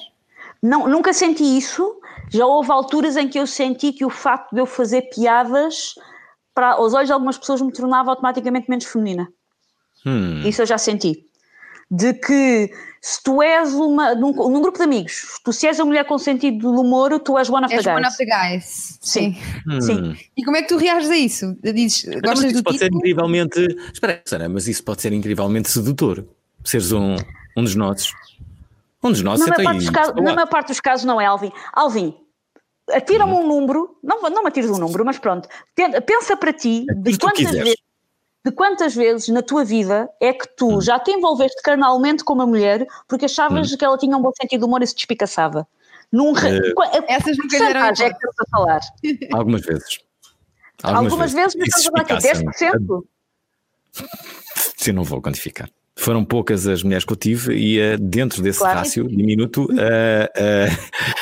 [0.62, 1.98] Não, nunca senti isso,
[2.30, 5.94] já houve alturas em que eu senti que o facto de eu fazer piadas,
[6.56, 9.28] para aos olhos de algumas pessoas me tornava automaticamente menos feminina.
[10.06, 10.40] Hum.
[10.40, 11.26] Isso eu já senti.
[11.88, 15.84] De que se tu és uma, num, num, grupo de amigos, tu se és uma
[15.84, 17.98] mulher com sentido do humor, tu és one of és the guys.
[17.98, 18.98] one of the guys.
[19.02, 19.36] Sim.
[19.68, 19.80] Hum.
[19.80, 20.16] Sim.
[20.36, 21.56] E como é que tu reages a isso?
[21.62, 22.90] Dizes, então, gostas do pode tipo?
[22.90, 23.60] ser incrivelmente.
[23.92, 26.24] Espera, Sara, mas isso pode ser incrivelmente sedutor.
[26.64, 27.16] Seres um,
[27.56, 28.12] um dos nossos.
[29.04, 31.26] Um dos nossos, na maior, parte dos casos, na maior parte dos casos não é,
[31.26, 31.52] Alvin.
[31.72, 32.16] Alvin,
[32.92, 33.40] atira-me hum.
[33.40, 35.48] um número, não, não me atires um número, mas pronto,
[36.06, 37.86] pensa para ti de quantas vezes
[38.46, 40.80] de quantas vezes na tua vida é que tu hum.
[40.80, 43.76] já te envolveste carnalmente com uma mulher porque achavas hum.
[43.76, 45.66] que ela tinha um bom sentido de humor e se despicaçava?
[46.12, 46.36] Num uh,
[47.08, 48.80] Essas nunca eram é que estamos a falar?
[49.32, 49.98] Algumas vezes.
[50.80, 53.04] Algumas, Algumas vezes, vezes mas estamos a falar aqui 10%?
[54.76, 55.68] Sim, não vou quantificar.
[55.96, 58.78] Foram poucas as mulheres que eu tive e uh, dentro desse claro.
[58.78, 61.16] rácio diminuto uh, uh,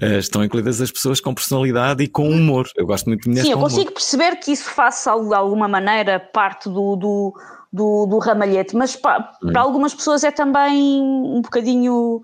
[0.00, 2.68] estão incluídas as pessoas com personalidade e com humor.
[2.76, 6.20] Eu gosto muito de mulheres Sim, eu consigo perceber que isso faça de alguma maneira
[6.20, 7.34] parte do, do,
[7.72, 9.52] do, do ramalhete, mas para, hum.
[9.52, 12.20] para algumas pessoas é também um bocadinho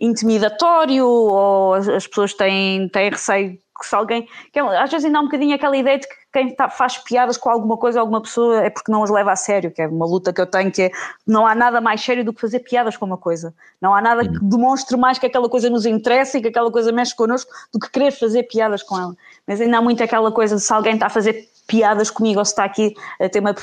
[0.00, 4.28] intimidatório ou as pessoas têm, têm receio que se alguém.
[4.52, 6.98] Que é às vezes ainda há um bocadinho aquela ideia de que quem tá, faz
[6.98, 9.88] piadas com alguma coisa, alguma pessoa, é porque não as leva a sério, que é
[9.88, 10.90] uma luta que eu tenho, que é
[11.26, 13.52] não há nada mais sério do que fazer piadas com uma coisa.
[13.80, 16.92] Não há nada que demonstre mais que aquela coisa nos interessa e que aquela coisa
[16.92, 19.16] mexe connosco do que querer fazer piadas com ela.
[19.46, 22.44] Mas ainda há muito aquela coisa de se alguém está a fazer piadas comigo ou
[22.44, 23.54] se está aqui a ter uma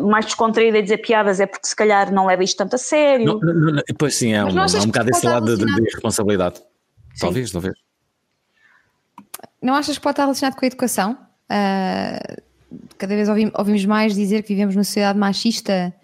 [0.00, 3.26] mais descontraída e dizer piadas é porque se calhar não leva isto tanto a sério.
[3.26, 6.60] Não, não, não, pois sim, é um, é um bocado esse lado de, de, responsabilidade.
[7.18, 7.74] Talvez, talvez.
[9.64, 11.16] Não achas que pode estar relacionado com a educação?
[11.50, 12.42] Uh,
[12.98, 15.94] cada vez ouvimos, ouvimos, mais dizer que vivemos numa sociedade machista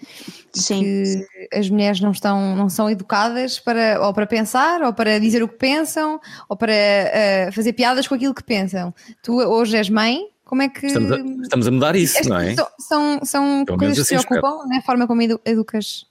[0.54, 1.24] sim, que sim.
[1.52, 5.48] as mulheres não estão não são educadas para ou para pensar ou para dizer o
[5.48, 10.28] que pensam ou para uh, fazer piadas com aquilo que pensam tu hoje és mãe
[10.44, 14.02] como é que estamos a, estamos a mudar isso não é são, são coisas que
[14.02, 16.06] assim se preocupam na forma como educas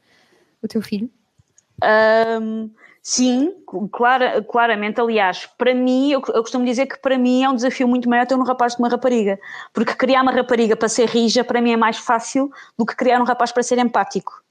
[0.62, 1.10] o teu filho
[2.42, 2.70] um,
[3.02, 3.54] Sim,
[3.92, 5.00] clara, claramente.
[5.00, 8.26] Aliás, para mim, eu, eu, costumo dizer que para mim é um desafio muito maior
[8.28, 9.40] ter um rapaz que uma rapariga.
[9.74, 13.22] Porque criar uma rapariga para ser rija, para mim é mais fácil do que criar
[13.22, 14.44] um rapaz para ser empático.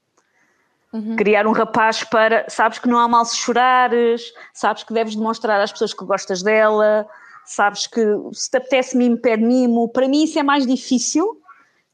[0.91, 1.15] Uhum.
[1.15, 2.45] Criar um rapaz para.
[2.49, 6.41] Sabes que não há mal se chorares, sabes que deves demonstrar às pessoas que gostas
[6.41, 7.07] dela,
[7.45, 8.01] sabes que
[8.33, 9.87] se te apetece mimo, pede mimo.
[9.89, 11.38] Para mim, isso é mais difícil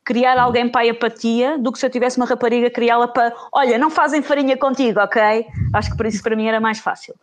[0.06, 3.76] criar alguém para a empatia do que se eu tivesse uma rapariga criá-la para, olha,
[3.80, 5.48] não fazem farinha contigo, ok?
[5.74, 7.16] Acho que por isso para mim era mais fácil.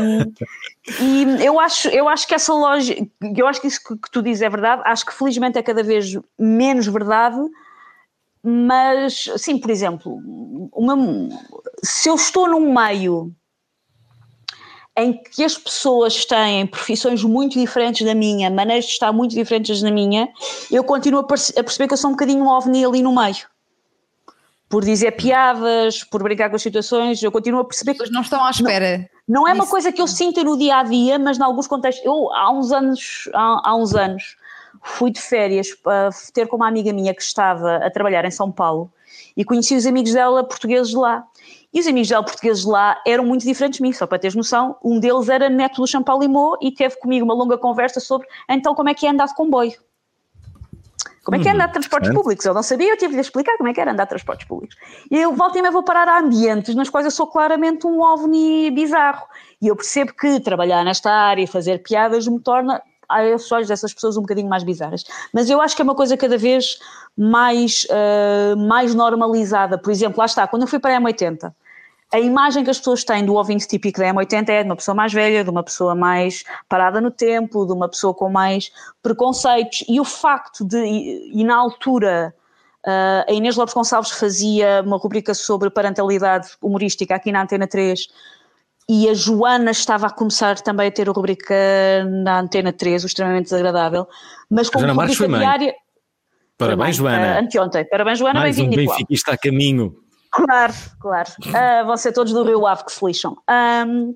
[0.00, 0.32] Um,
[1.02, 3.04] e eu acho, eu acho que essa lógica,
[3.36, 5.82] eu acho que isso que, que tu dizes é verdade, acho que felizmente é cada
[5.82, 7.38] vez menos verdade,
[8.40, 10.20] mas sim, por exemplo,
[10.72, 10.96] uma,
[11.82, 13.34] se eu estou num meio
[14.96, 19.82] em que as pessoas têm profissões muito diferentes da minha, maneiras de estar muito diferentes
[19.82, 20.28] da minha,
[20.70, 23.46] eu continuo a, perceber que eu sou um bocadinho um ovni ali no meio.
[24.68, 28.00] Por dizer piadas, por brincar com as situações, eu continuo a perceber que.
[28.00, 29.08] Mas não estão à espera.
[29.28, 31.68] Não, não é uma coisa que eu sinto no dia a dia, mas em alguns
[31.68, 32.04] contextos.
[32.04, 34.36] Eu, há uns anos, há, há uns anos,
[34.82, 38.50] fui de férias para ter com uma amiga minha que estava a trabalhar em São
[38.50, 38.90] Paulo
[39.36, 41.24] e conheci os amigos dela portugueses lá.
[41.76, 44.76] E os amigos dela portugueses lá eram muito diferentes de mim, só para teres noção.
[44.82, 48.88] Um deles era neto do Champalimau e teve comigo uma longa conversa sobre então como
[48.88, 49.74] é que é andar de comboio.
[51.22, 52.46] Como é que é andar de transportes públicos?
[52.46, 54.74] Eu não sabia, eu tive de explicar como é que era andar de transportes públicos.
[55.10, 58.00] E eu volto e me vou parar a ambientes nas quais eu sou claramente um
[58.00, 59.26] ovni bizarro.
[59.60, 63.92] E eu percebo que trabalhar nesta área e fazer piadas me torna aos olhos dessas
[63.92, 65.04] pessoas um bocadinho mais bizarras.
[65.30, 66.78] Mas eu acho que é uma coisa cada vez
[67.14, 69.76] mais, uh, mais normalizada.
[69.76, 71.52] Por exemplo, lá está, quando eu fui para a M80,
[72.12, 74.94] a imagem que as pessoas têm do ouvinte típico da M80 é de uma pessoa
[74.94, 78.70] mais velha, de uma pessoa mais parada no tempo, de uma pessoa com mais
[79.02, 79.84] preconceitos.
[79.88, 82.32] E o facto de, e, e na altura,
[82.86, 88.06] uh, a Inês Lopes Gonçalves fazia uma rubrica sobre parentalidade humorística aqui na Antena 3
[88.88, 91.54] e a Joana estava a começar também a ter a rubrica
[92.22, 94.06] na Antena 3, o extremamente desagradável,
[94.48, 95.74] mas como rubrica diária...
[96.56, 97.34] Parabéns, Joana.
[97.34, 97.84] Uh, anteontem.
[97.84, 100.05] Parabéns, Joana, bem-vindo, um Benfica está a caminho.
[100.36, 101.30] Claro, claro.
[101.54, 103.36] Ah, vão ser todos do Rio Ave que se lixam.
[103.48, 104.14] Ahm,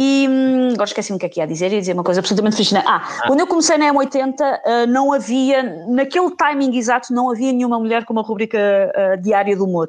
[0.00, 2.56] e hum, agora esqueci-me o que é que ia dizer, ia dizer uma coisa absolutamente
[2.56, 2.86] fascinante.
[2.88, 7.80] Ah, quando eu comecei na M80, ah, não havia, naquele timing exato, não havia nenhuma
[7.80, 8.58] mulher com uma rubrica
[8.94, 9.88] ah, diária de humor.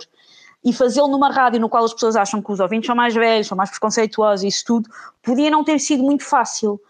[0.66, 3.48] E fazê-lo numa rádio no qual as pessoas acham que os ouvintes são mais velhos,
[3.48, 4.90] são mais preconceituosos e isso tudo,
[5.22, 6.82] podia não ter sido muito fácil.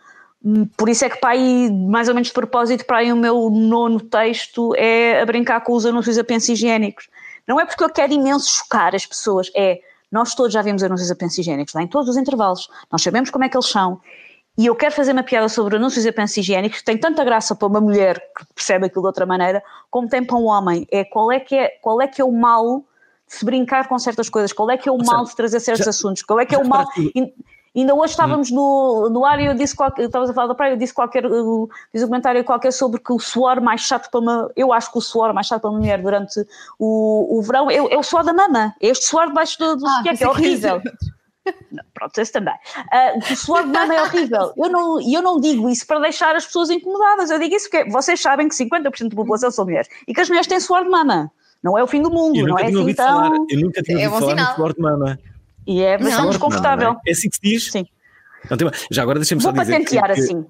[0.44, 3.18] Hum, Por isso é que para aí, mais ou menos de propósito, para aí o
[3.18, 7.10] meu nono texto é a brincar com os anúncios a pensos higiênicos.
[7.48, 9.80] Não é porque eu quero imenso chocar as pessoas, é
[10.12, 13.44] nós todos já vimos anúncios a higiênicos, lá em todos os intervalos, nós sabemos como
[13.44, 14.02] é que eles são.
[14.58, 17.56] E eu quero fazer uma piada sobre anúncios a pensos higiênicos que tem tanta graça
[17.56, 20.86] para uma mulher que percebe aquilo de outra maneira, como tem para um homem.
[20.92, 22.84] É qual é que é, qual é, que é o mal
[23.26, 25.88] de se brincar com certas coisas, qual é que é o mal de trazer certos
[25.88, 26.86] assuntos, qual é que é o mal.
[27.76, 30.74] Ainda hoje estávamos no, no ar e eu disse qualquer, estavas a falar da praia,
[30.74, 34.20] eu disse qualquer, uh, diz um comentário qualquer sobre que o suor mais chato para
[34.20, 36.40] uma, eu acho que o suor mais chato para uma mulher durante
[36.80, 39.88] o, o verão é, é o suor da mama, é este suor debaixo do, do
[39.88, 40.82] sutiã, que é horrível.
[41.72, 42.54] Não, Pronto, esse também.
[42.92, 44.54] Ah, o suor de mama é horrível.
[44.56, 47.32] Eu não, e eu não digo isso para deixar as pessoas incomodadas.
[47.32, 50.28] Eu digo isso porque vocês sabem que 50% da população são mulheres e que as
[50.30, 51.32] mulheres têm suor de mama.
[51.64, 53.06] Não é o fim do mundo, não é assim tão.
[53.06, 54.50] falar, eu nunca tinha É ouvido falar sinal.
[54.52, 55.20] no suor de mama.
[55.68, 56.90] E é bastante mama, desconfortável.
[56.90, 57.02] não é?
[57.08, 57.72] É assim que se diz?
[57.72, 57.86] Sim.
[58.50, 58.70] Não tem.
[58.92, 60.46] Já agora deixa-me só Vou dizer que, patentear que, assim.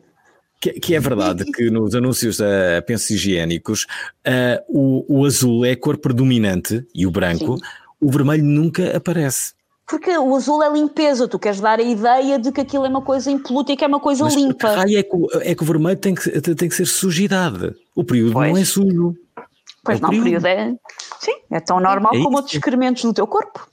[0.61, 3.85] que, que é verdade que nos anúncios a pensos higiênicos
[4.25, 7.55] ah, o, o azul é a cor predominante e o branco,
[7.99, 9.53] o vermelho nunca aparece.
[9.87, 13.01] Porque o azul é limpeza, tu queres dar a ideia de que aquilo é uma
[13.01, 14.75] coisa impoluta e que é uma coisa Mas limpa.
[14.75, 17.73] raio é que, o- é que o vermelho tem que, tem que ser sujidade.
[17.95, 19.15] O período não é sujo.
[19.83, 20.43] Pois É o não, o período.
[20.43, 20.75] período é.
[21.19, 22.35] Sim, é tão normal É como isso.
[22.37, 23.67] outros excrementos do teu corpo.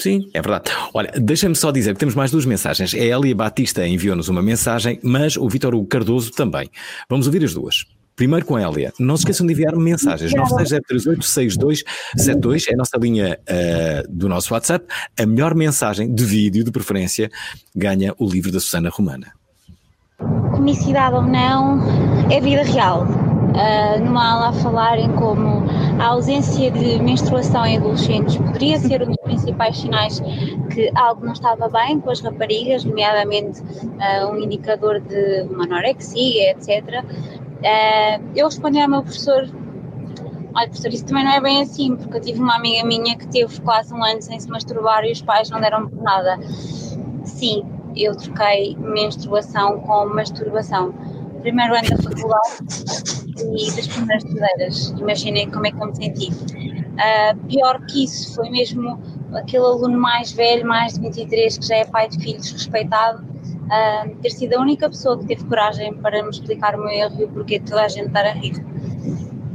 [0.00, 0.70] Sim, é verdade.
[0.94, 2.94] Olha, deixa-me só dizer que temos mais duas mensagens.
[2.94, 6.70] A Elia Batista enviou-nos uma mensagem, mas o Vítor Hugo Cardoso também.
[7.10, 7.84] Vamos ouvir as duas.
[8.14, 8.92] Primeiro com a Elia.
[8.98, 10.32] Não se esqueçam de enviar mensagens.
[10.32, 14.86] 960386272 é a nossa linha ah, do nosso WhatsApp.
[15.18, 17.28] A melhor mensagem de vídeo, de preferência,
[17.74, 19.32] ganha o livro da Susana Romana.
[20.52, 21.80] comicidade ou não,
[22.30, 23.27] é vida real.
[23.54, 25.64] Ah, numa aula a falarem como
[26.00, 30.20] a ausência de menstruação em adolescentes poderia ser um dos principais sinais
[30.72, 33.62] que algo não estava bem com as raparigas, nomeadamente
[34.00, 37.04] ah, um indicador de uma anorexia, etc.
[37.64, 39.48] Ah, eu respondi ao meu professor
[40.54, 43.28] Olha, professor, isso também não é bem assim, porque eu tive uma amiga minha que
[43.28, 46.36] teve quase um ano sem se masturbar e os pais não deram nada.
[47.22, 50.92] Sim, eu troquei menstruação com masturbação.
[51.40, 54.88] Primeiro ano da faculdade e das primeiras cadeiras.
[54.98, 56.30] Imaginem como é que eu me senti.
[56.98, 59.00] Ah, pior que isso, foi mesmo
[59.32, 63.24] aquele aluno mais velho, mais de 23, que já é pai de filhos respeitado,
[63.70, 67.20] ah, ter sido a única pessoa que teve coragem para me explicar o meu erro
[67.20, 68.54] e o porquê de toda a gente estar a rir.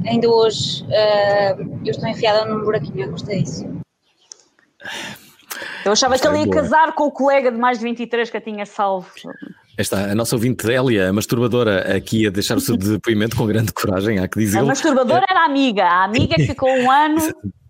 [0.08, 3.68] Ainda hoje ah, eu estou enfiada num buraquinho a custa disso.
[5.86, 6.56] Eu achava que ele ia boa.
[6.56, 9.12] casar com o colega de mais de 23 que a tinha salvo.
[9.76, 13.74] Esta, a nossa ouvinte Elia, a masturbadora, aqui a deixar o seu depoimento com grande
[13.74, 14.68] coragem, há que A dizê-lo.
[14.68, 17.20] masturbadora era a amiga, a amiga que ficou um ano.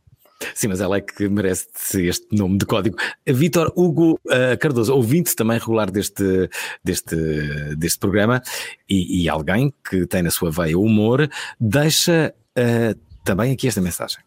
[0.53, 2.97] Sim, mas ela é que merece este nome de código.
[3.25, 6.49] Vítor Hugo eh, Cardoso, ouvinte também regular deste,
[6.83, 7.15] deste,
[7.77, 8.41] deste programa
[8.89, 12.93] e, e alguém que tem na sua veia o humor, deixa eh,
[13.23, 14.19] também aqui esta mensagem.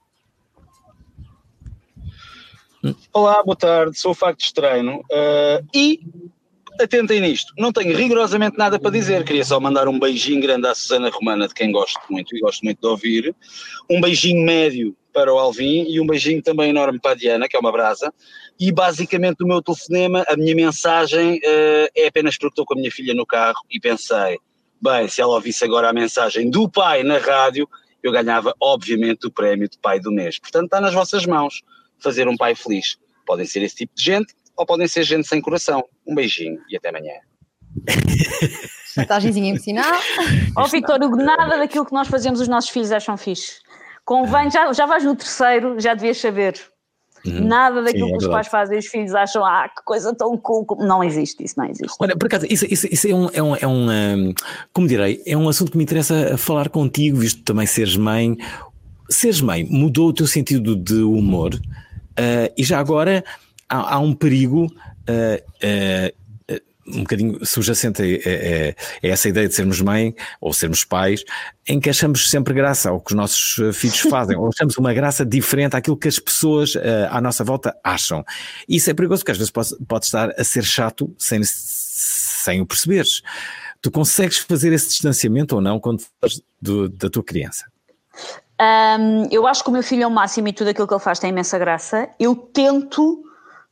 [3.13, 6.01] Olá, boa tarde, sou o Facto Estranho eh, e
[6.85, 10.75] atentem nisto, não tenho rigorosamente nada para dizer, queria só mandar um beijinho grande à
[10.75, 13.35] Susana Romana, de quem gosto muito e gosto muito de ouvir,
[13.91, 17.57] um beijinho médio para o Alvin e um beijinho também enorme para a Diana, que
[17.57, 18.13] é uma brasa,
[18.61, 22.77] e basicamente o meu telefonema, a minha mensagem eh, é apenas porque estou com a
[22.77, 24.37] minha filha no carro e pensei,
[24.81, 27.67] bem, se ela ouvisse agora a mensagem do pai na rádio,
[28.03, 31.63] eu ganhava obviamente o prémio de pai do mês, portanto está nas vossas mãos
[31.99, 32.99] fazer um pai feliz.
[33.25, 35.85] Podem ser esse tipo de gente ou podem ser gente sem coração.
[36.07, 37.15] Um beijinho e até amanhã.
[38.97, 40.01] Vantagenzinha emocional.
[40.57, 43.57] Ó Vitor Hugo, nada daquilo que nós fazemos os nossos filhos acham fixe.
[44.05, 46.55] Convém, já, já vais no terceiro, já devias saber.
[47.25, 50.37] Nada daquilo Sim, é que os pais fazem, os filhos acham, ah, que coisa tão
[50.39, 50.65] cool.
[50.79, 51.97] Não existe, isso não existe.
[51.99, 54.35] Olha, por acaso, isso, isso, isso é, um, é, um, é um, hum,
[54.73, 58.37] como direi, é um assunto que me interessa falar contigo, visto também seres mãe.
[59.11, 61.61] Seres mãe mudou o teu sentido de humor
[62.17, 63.25] Ah, e já agora
[63.69, 64.67] há, há um perigo
[65.09, 66.13] ah, ah,
[66.51, 71.25] ah, um bocadinho subjacente a, a- a essa ideia de sermos mãe ou sermos pais,
[71.67, 74.95] em que achamos sempre graça ao que os nossos eh, filhos fazem, ou achamos uma
[74.95, 78.25] graça diferente àquilo que as pessoas eh, à nossa volta acham.
[78.69, 82.67] Isso é perigoso, porque às vezes pode, pode estar a ser chato sem, sem o
[82.67, 83.23] perceberes.
[83.83, 87.65] Tu consegues fazer esse distanciamento ou não quando falas do- da tua criança?
[88.61, 91.01] Um, eu acho que o meu filho é o máximo e tudo aquilo que ele
[91.03, 92.09] faz tem imensa graça.
[92.19, 93.23] Eu tento,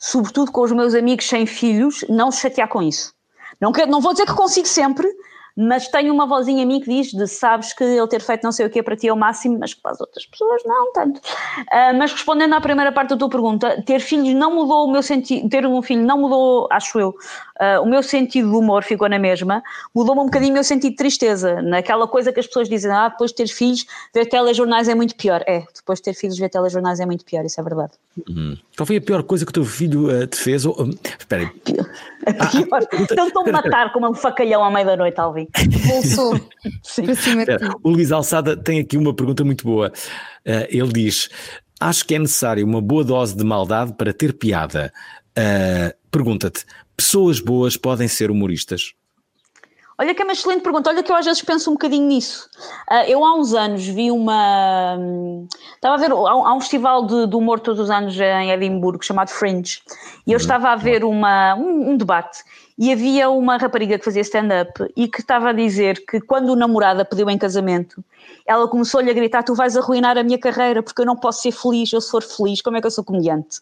[0.07, 3.15] sobretudo com os meus amigos sem filhos, não se chatear com isso.
[3.59, 5.09] Não, quero, não vou dizer que consigo sempre,
[5.57, 8.53] mas tenho uma vozinha a mim que diz de sabes que ele ter feito não
[8.53, 10.93] sei o que para ti é o máximo, mas que para as outras pessoas não
[10.93, 11.19] tanto.
[11.19, 15.03] Uh, mas respondendo à primeira parte da tua pergunta, ter filhos não mudou o meu
[15.03, 19.09] sentido, ter um filho não mudou, acho eu, uh, o meu sentido de humor ficou
[19.09, 19.63] na mesma,
[19.95, 23.09] mudou-me um bocadinho o meu sentido de tristeza, naquela coisa que as pessoas dizem, ah,
[23.09, 25.43] depois de ter filhos, ver telejornais é muito pior.
[25.47, 27.93] É, depois de ter filhos, ver telejornais é muito pior, isso é verdade.
[28.29, 28.57] Hum.
[28.77, 30.67] Qual foi a pior coisa que o teu filho uh, te fez?
[30.67, 30.75] Oh,
[31.19, 31.49] espera aí.
[32.39, 32.83] A pior.
[32.83, 35.21] Ah, Tentou-me matar como um facalhão à meia da noite,
[37.05, 37.65] Para cima de ti.
[37.83, 39.93] O Luís Alçada tem aqui uma pergunta muito boa.
[40.47, 41.29] Uh, ele diz:
[41.81, 44.93] Acho que é necessário uma boa dose de maldade para ter piada.
[45.37, 46.65] Uh, Pergunta-te:
[46.97, 48.95] pessoas boas podem ser humoristas?
[49.97, 50.91] Olha que é uma excelente pergunta.
[50.91, 52.49] Olha que eu às vezes penso um bocadinho nisso.
[52.91, 54.99] Uh, eu há uns anos vi uma.
[55.75, 56.11] Estava a ver.
[56.11, 59.83] Há um festival de, de, humor todos os anos em Edimburgo chamado Fringe.
[60.27, 62.43] E eu estava a ver uma, um, um debate.
[62.77, 66.57] E havia uma rapariga que fazia stand-up e que estava a dizer que quando o
[66.57, 68.05] namorado a pediu em casamento,
[68.45, 71.53] ela começou-lhe a gritar: Tu vais arruinar a minha carreira porque eu não posso ser
[71.53, 71.93] feliz.
[71.93, 73.61] Eu se for feliz, como é que eu sou comediante?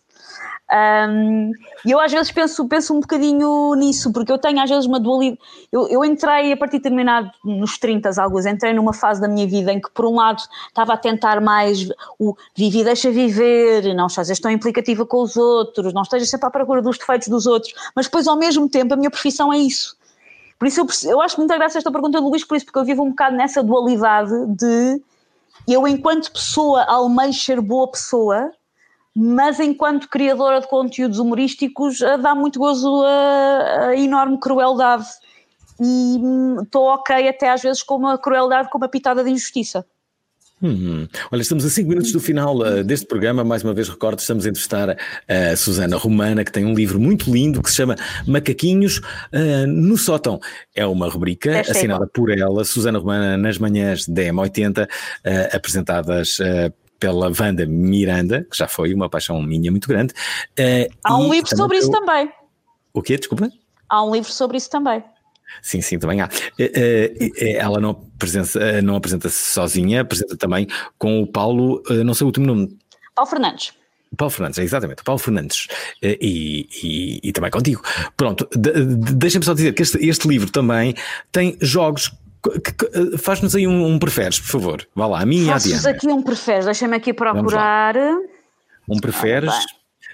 [0.73, 1.53] Um,
[1.85, 4.99] e eu às vezes penso, penso um bocadinho nisso, porque eu tenho às vezes uma
[4.99, 5.39] dualidade.
[5.71, 9.47] Eu, eu entrei a partir de terminado nos 30, alguns, entrei numa fase da minha
[9.47, 14.09] vida em que, por um lado, estava a tentar mais o vive deixa viver, não
[14.09, 17.75] sejas tão implicativa com os outros, não estejas sempre à procura dos defeitos dos outros,
[17.95, 19.95] mas depois, ao mesmo tempo, a minha profissão é isso.
[20.59, 22.85] Por isso, eu, eu acho muito graça esta pergunta do Luís, por isso, porque eu
[22.85, 25.03] vivo um bocado nessa dualidade de
[25.69, 28.51] eu, enquanto pessoa, almejo ser boa pessoa
[29.15, 35.07] mas enquanto criadora de conteúdos humorísticos dá muito gozo a, a enorme crueldade
[35.81, 36.19] e
[36.63, 39.85] estou ok até às vezes com uma crueldade com uma pitada de injustiça.
[40.63, 41.09] Hum.
[41.33, 43.43] Olha, estamos a 5 minutos do final uh, deste programa.
[43.43, 44.97] Mais uma vez recordo, estamos a entrevistar
[45.27, 47.97] a Susana Romana, que tem um livro muito lindo que se chama
[48.29, 50.39] Macaquinhos uh, no Sótão.
[50.73, 56.39] É uma rubrica assinada é por ela, Susana Romana, nas manhãs da M80, uh, apresentadas
[57.03, 60.15] pela Wanda Miranda, que já foi uma paixão minha muito grande.
[60.53, 62.31] Uh, Há um livro sobre isso também.
[62.93, 63.17] O quê?
[63.17, 63.51] Desculpa?
[63.89, 65.03] Há um livro sobre isso também.
[65.61, 66.27] Sim, sim, também há.
[66.27, 72.15] Uh, uh, ela não apresenta, não apresenta -se sozinha, apresenta também com o Paulo, não
[72.15, 72.79] sei o último nome.
[73.17, 73.73] Paulo Fernandes.
[74.17, 75.69] Paulo Fernandes, exatamente, Paulo Fernandes,
[76.03, 77.83] e, e, e também contigo.
[78.15, 80.95] Pronto, de, de, deixa-me só dizer que este, este livro também
[81.33, 82.13] tem jogos
[83.19, 84.89] Faz-nos aí um, um, preferes, por favor.
[84.95, 85.91] Vá lá, a mim e a Diana.
[85.91, 87.95] aqui um preferes, deixa-me aqui procurar.
[88.89, 89.65] Um preferes, ah,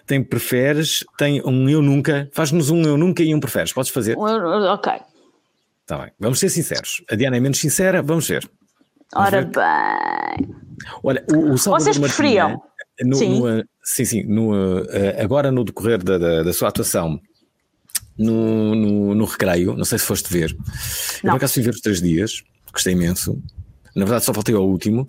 [0.06, 2.28] tem preferes, tem um eu nunca.
[2.32, 3.72] Faz-nos um eu nunca e um preferes.
[3.72, 4.16] Podes fazer?
[4.18, 4.92] Ok.
[5.82, 7.02] Está bem, vamos ser sinceros.
[7.10, 8.48] A Diana é menos sincera, vamos ver.
[9.14, 9.50] Vamos Ora ver.
[9.50, 10.56] bem.
[11.02, 12.62] Olha, o, o Vocês preferiam?
[13.00, 13.40] No, sim.
[13.40, 14.22] No, sim, sim.
[14.24, 17.18] No, eh, agora no decorrer da, da, da sua atuação
[18.18, 20.54] no, no, no recreio, não sei se foste ver.
[20.54, 20.64] Não.
[20.64, 22.42] Eu por acaso fui ver os três dias,
[22.72, 23.40] gostei imenso.
[23.94, 25.06] Na verdade, só faltei ao último.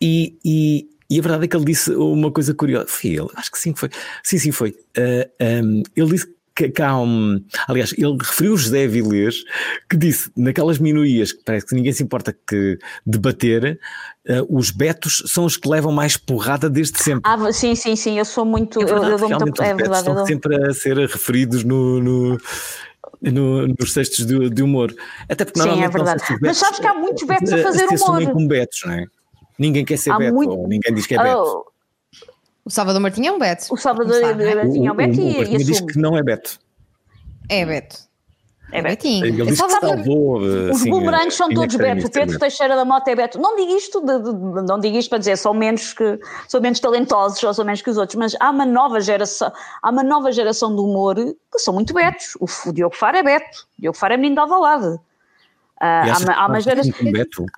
[0.00, 2.86] E, e, e a verdade é que ele disse uma coisa curiosa.
[2.88, 3.90] Foi ele, acho que sim, foi.
[4.22, 4.70] Sim, sim, foi.
[4.70, 7.38] Uh, ah, um, ele disse que, que há um.
[7.68, 9.44] Aliás, ele referiu o José Avilés,
[9.88, 13.78] que disse naquelas minorias que parece que ninguém se importa que debater,
[14.28, 17.30] uh, os betos são os que levam mais porrada desde sempre.
[17.30, 18.80] Ah, sim, sim, sim, eu sou muito.
[18.80, 20.26] É verdade, eu, eu muito, é verdade, estão dou...
[20.26, 22.38] sempre a ser referidos no, no...
[23.22, 24.94] No, nos textos de, de, humor.
[25.28, 26.20] Até porque Sim, é verdade.
[26.20, 28.30] Betos, Mas sabes que há muitos betos a fazer se humor.
[28.30, 29.06] como betos, não é?
[29.58, 30.50] Ninguém quer ser há beto, muito...
[30.50, 31.40] ou ninguém diz que é beto.
[31.40, 31.75] Oh.
[32.66, 33.66] O Salvador Martinho é um beto.
[33.70, 36.58] O Salvador Martinho é um beto e, e diz que não é beto.
[37.48, 37.96] É Beto.
[38.72, 39.24] É Betinho.
[39.24, 40.38] Ele disse que salvou.
[40.38, 42.08] Os assim, bumerangues são todos Beto.
[42.08, 43.38] O Pedro Teixeira da Mota é Beto.
[43.38, 46.80] Não digo isto, de, de, não digo isto para dizer são menos que são menos
[46.80, 50.32] talentosos ou são menos que os outros, mas há uma nova geração, há uma nova
[50.32, 52.36] geração de humor que são muito betos.
[52.40, 53.68] O, o Diogo Faro é Beto.
[53.78, 54.98] O Diogo Faro é menino de Alvalade.
[55.76, 56.46] Uh, há, há,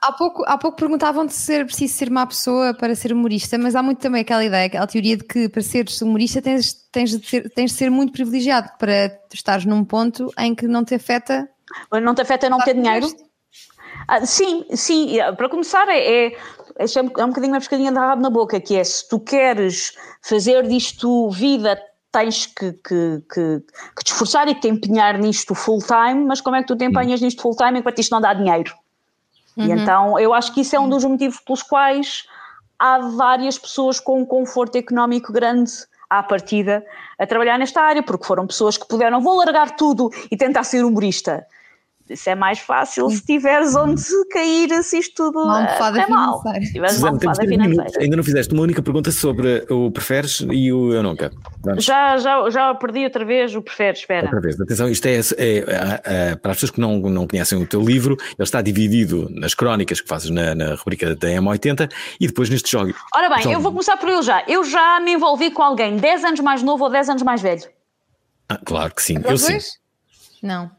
[0.02, 3.76] há, pouco, há pouco perguntavam-te se ser preciso ser má pessoa para ser humorista, mas
[3.76, 7.24] há muito também aquela ideia, aquela teoria de que para seres humorista tens, tens, de,
[7.24, 11.48] ser, tens de ser muito privilegiado para estares num ponto em que não te afeta.
[11.92, 13.06] Não te afeta não ter dinheiro?
[14.08, 15.18] Ah, sim, sim.
[15.36, 16.32] Para começar, é, é,
[16.78, 19.92] é um bocadinho uma pescadinha de rabo na boca, que é se tu queres
[20.22, 21.80] fazer disto vida
[22.10, 23.62] tens que, que, que,
[23.96, 26.84] que, te esforçar e te empenhar nisto full time, mas como é que tu te
[26.84, 28.72] empenhas nisto full time enquanto isto não dá dinheiro?
[29.56, 29.66] Uhum.
[29.66, 32.24] E então eu acho que isso é um dos motivos pelos quais
[32.78, 35.72] há várias pessoas com um conforto económico grande
[36.08, 36.84] à partida
[37.18, 40.84] a trabalhar nesta área, porque foram pessoas que puderam, vou largar tudo e tentar ser
[40.84, 41.46] humorista.
[42.08, 46.42] Isso é mais fácil se tiveres onde cair se isto tudo Uma almofada correr mal.
[46.42, 46.98] financeira.
[46.98, 48.00] Uma almofada financeira.
[48.00, 51.30] Ainda não fizeste uma única pergunta sobre o preferes e o eu nunca.
[51.62, 51.84] Vamos.
[51.84, 54.26] Já, já, já perdi outra vez o prefere, espera.
[54.26, 57.60] Outra vez, atenção, isto é, é, é, é, para as pessoas que não, não conhecem
[57.60, 61.90] o teu livro, ele está dividido nas crónicas que fazes na, na rubrica da M80
[62.20, 62.94] e depois neste jogo.
[63.14, 63.54] Ora bem, jogo.
[63.54, 64.42] eu vou começar por ele já.
[64.46, 67.64] Eu já me envolvi com alguém 10 anos mais novo ou 10 anos mais velho.
[68.48, 69.58] Ah, claro que sim, eu sim.
[70.42, 70.70] Não.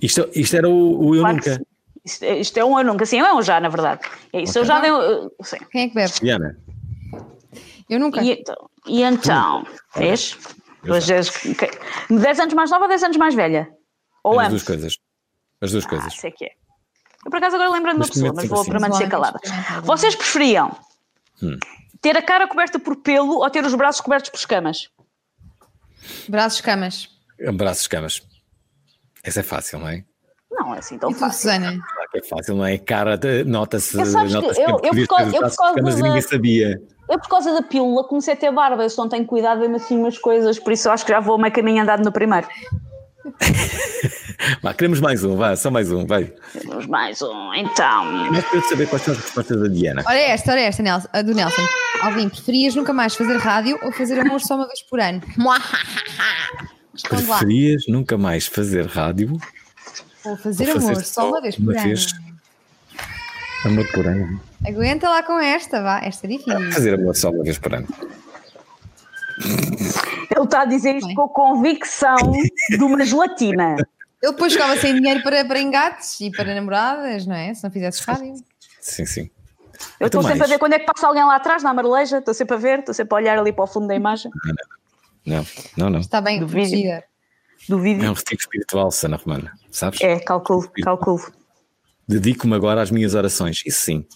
[0.00, 1.60] Isto, isto era o, o eu Claro nunca.
[2.04, 4.00] Isto, isto é um eu nunca, sim, é um já, na verdade.
[4.32, 4.90] É isso, eu já dei.
[4.90, 5.58] um- Sim.
[5.70, 6.12] Quem é que bebe?
[6.22, 6.56] Diana,
[7.88, 8.22] Eu nunca.
[8.22, 10.38] E, então- e então, vês?
[10.86, 11.70] Pois és- que-
[12.14, 13.68] 10 anos mais nova ou 10 anos mais velha?
[14.24, 14.50] Ou as ambos?
[14.50, 14.94] duas coisas.
[15.60, 16.14] As duas Ah, coisas.
[16.14, 16.50] sei que é.
[17.24, 18.70] Eu por acaso agora lembro-me de uma pessoa, mas vou assim.
[18.70, 19.38] permanecer calada.
[19.82, 20.74] Vocês preferiam
[21.42, 21.58] Hum.
[22.00, 24.88] ter a cara coberta por pelo ou ter os braços cobertos por escamas?
[26.28, 27.10] Braços, camas.
[27.46, 28.22] Abraços, camas.
[29.22, 30.02] Essa é fácil, não é?
[30.50, 31.50] Não é assim tão tu, fácil.
[31.50, 31.70] Susana?
[31.94, 32.78] Claro que é fácil, não é?
[32.78, 36.22] Cara, nota-se Eu que nota-se eu- eu podias por causa- eu por causa da- ninguém
[36.22, 36.80] sabia.
[37.08, 38.82] Eu, por causa da pílula, comecei a ter barba.
[38.82, 41.20] Eu se não tenho cuidado, vem assim umas coisas, por isso eu acho que já
[41.20, 42.46] vou meio caminho andado no primeiro.
[44.62, 46.32] Vá, queremos mais um, vá, só mais um, vai.
[46.58, 48.04] Temos mais um, então.
[48.32, 50.02] Mas para eu saber quais são as respostas da Diana.
[50.06, 51.62] Olha esta, olha esta, Nelson, a do Nelson.
[52.02, 55.20] Alvin, preferias nunca mais fazer rádio ou fazer amor só uma vez por ano?
[57.02, 57.38] Responde lá.
[57.38, 59.38] Preferias nunca mais fazer rádio
[60.24, 61.82] Ou fazer ou amor fazer só uma vez por uma ano?
[61.82, 62.06] vez?
[63.64, 64.40] Amor por ano.
[64.66, 66.00] Aguenta lá com esta, vá.
[66.00, 66.72] Esta é difícil.
[66.72, 67.86] Fazer amor só uma vez por ano.
[70.34, 72.16] Ele está a dizer isto com convicção
[72.70, 73.76] de uma gelatina.
[74.22, 77.52] Ele depois ficava sem dinheiro para, para engates e para namoradas, não é?
[77.54, 78.34] Se não fizesses rádio.
[78.80, 79.30] Sim, sim.
[79.98, 80.50] Eu estou Então sempre mais.
[80.50, 82.80] a ver quando é que passa alguém lá atrás, na marleja, estou sempre a ver,
[82.80, 84.30] estou sempre a olhar ali para o fundo da imagem.
[84.44, 84.79] Não, não,
[85.26, 86.00] não.
[86.00, 86.68] Está bem Do vídeo.
[86.70, 87.04] protegida.
[87.68, 88.04] Do vídeo.
[88.04, 90.00] É um retiro espiritual, Sana Romana, sabes?
[90.00, 91.20] É, calculo, calculo.
[92.08, 93.62] Dedico-me agora às minhas orações.
[93.66, 94.06] Isso sim.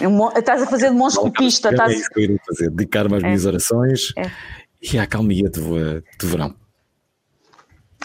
[0.00, 1.92] É um Estás a fazer de monstro-copista, É estás...
[1.92, 2.70] isso que eu irei fazer.
[2.70, 3.26] Dedicar-me às É.
[3.26, 4.30] minhas orações É.
[4.82, 6.54] e à calmia do, do verão.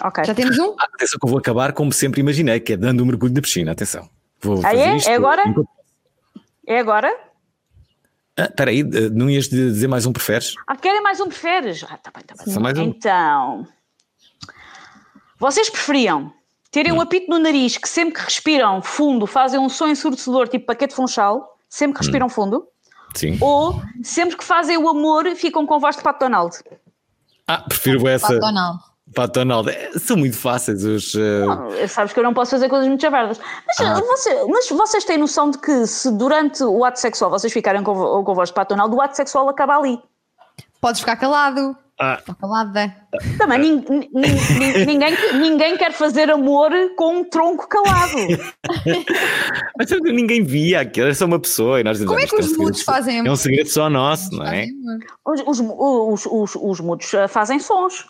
[0.02, 0.24] Ok.
[0.26, 0.76] Já temos um?
[0.80, 3.42] Ah, atenção que eu vou acabar como sempre imaginei, que é dando um mergulho na
[3.42, 3.72] piscina.
[3.72, 4.08] Atenção.
[4.40, 4.96] Vou Ah, fazer é?
[4.98, 5.42] isto É agora?
[5.48, 5.70] enquanto-
[6.68, 7.10] É agora?
[8.38, 10.54] Ah, Espera aí, eh, não ias dizer mais um preferes?
[10.68, 11.84] Ah, querem mais um preferes?
[11.90, 12.54] Ah, tá bem, tá bem.
[12.54, 12.84] Só mais um.
[12.84, 13.68] Então,
[15.40, 16.32] vocês preferiam
[16.72, 16.98] terem Hum.
[16.98, 20.94] um apito no nariz que sempre que respiram fundo fazem um som ensurdecedor tipo paquete
[20.94, 22.06] funchal, sempre que Hum.
[22.06, 22.68] respiram fundo,
[23.16, 23.38] Sim.
[23.42, 26.56] ou sempre que fazem o amor ficam com voz de Pato Donald?
[27.48, 28.28] Ah, prefiro essa.
[28.28, 28.80] Pato Donald.
[29.16, 29.70] Pato Donald.
[29.70, 31.16] Eh, São muito fáceis os.
[31.16, 33.40] eh, Não, Sabes que eu não posso fazer coisas muito javardas.
[33.66, 33.94] Mas, Ah.
[34.02, 38.24] você- mas vocês têm noção de que se durante o ato sexual vocês ficarem com,
[38.24, 39.98] com voz de Donald, o ato sexual acaba ali.
[40.82, 41.76] Podes ficar calado.
[42.00, 42.20] Ah.
[42.40, 42.96] Calada.
[43.40, 48.18] Também nin- nin- nin- ninguém, ninguém quer fazer amor com um tronco calado.
[49.78, 51.80] Mas ninguém via aquilo, era só uma pessoa.
[51.80, 53.90] E nós Como é "Ah, que os um mudos segredo- fazem É um segredo só
[53.90, 54.68] nosso, não é?
[55.26, 58.06] Os, os, os, os, os mudos eh, fazem sons.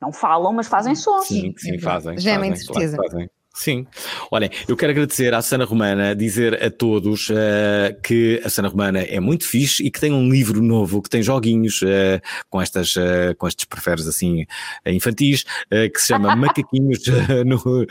[0.00, 1.26] Não falam, mas fazem sons.
[1.26, 2.18] Sim, sim, fazem.
[2.18, 2.96] Gemem, de certeza.
[2.96, 3.30] claro fazem.
[3.58, 3.88] Sim.
[4.30, 9.00] Olhem, eu quero agradecer à Sana Romana, dizer a todos eh, que a Sana Romana
[9.00, 12.94] é muito fixe e que tem um livro novo, que tem joguinhos eh, com, estas,
[12.96, 14.46] eh, com estes preferes assim
[14.86, 15.44] infantis,
[15.92, 17.00] que se chama Macaquinhos
[17.44, 17.84] no,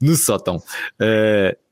[0.00, 0.60] no sótão.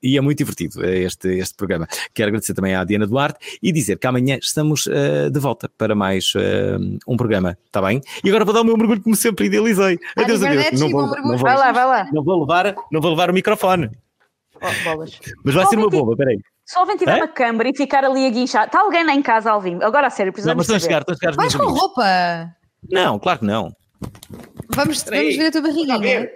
[0.03, 1.87] E é muito divertido este, este programa.
[2.15, 4.85] Quero agradecer também à Diana Duarte e dizer que amanhã estamos
[5.31, 6.33] de volta para mais
[7.07, 8.01] um programa, está bem?
[8.25, 9.99] E agora vou dar o meu mergulho como sempre idealizei.
[10.17, 10.81] Adeus, adeus.
[10.81, 12.09] Não vou, não vou- Vai lá, vai lá.
[12.13, 13.91] não vou levar, não vou levar o microfone.
[14.57, 15.19] Oh, bolas.
[15.45, 16.39] Mas vai Só ser uma bomba, peraí.
[16.67, 17.17] Se alguém tiver Hã?
[17.17, 19.83] uma câmara e ficar ali a guinchar, está alguém lá em casa, Alvin?
[19.83, 21.81] Agora a sério, Não, precisamos mas estão a chegar, estão a chegar Vais com amigos.
[21.81, 22.57] roupa.
[22.91, 23.75] Não, claro que não.
[24.75, 26.31] Vamos, vamos ver a tua barriguinha.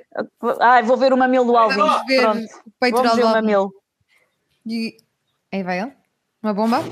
[0.61, 1.76] Ai, vou ver o mamilo do Alvin.
[1.76, 2.44] Vamos ver Pronto.
[2.66, 3.72] o peitoral Vamos ver do mamilo.
[4.66, 4.96] E...
[5.52, 5.92] Aí vai ele.
[6.42, 6.82] Uma bomba.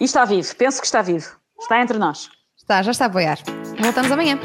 [0.00, 1.26] E está vivo, penso que está vivo.
[1.60, 2.28] Está entre nós.
[2.56, 3.38] Está, já está a boiar.
[3.80, 4.38] Voltamos amanhã.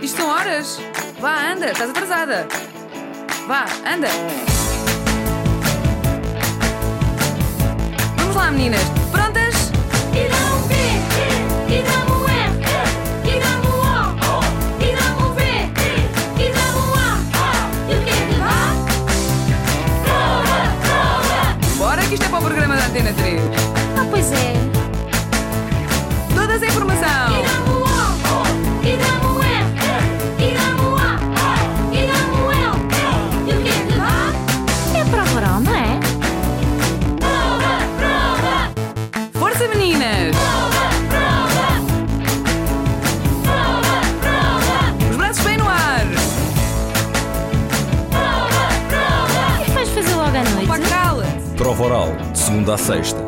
[0.00, 0.80] Isto são horas.
[1.20, 2.46] Vá, anda, estás atrasada.
[3.46, 4.08] Vá, anda.
[8.16, 8.82] Vamos lá, meninas.
[9.10, 9.72] Prontas?
[10.14, 10.74] E dá um B,
[11.68, 12.58] e dá um F,
[13.24, 14.42] e dá um O,
[14.80, 15.40] e dá um B,
[16.38, 17.06] e dá um A.
[17.88, 18.56] E o que é que dá?
[20.04, 21.40] Prova, prova.
[21.76, 23.40] Bora que isto é para o programa da Antena 3.
[23.96, 24.54] Ah, pois é.
[26.34, 26.87] Toda a informação.
[51.88, 53.18] Oral, de segunda a sexta,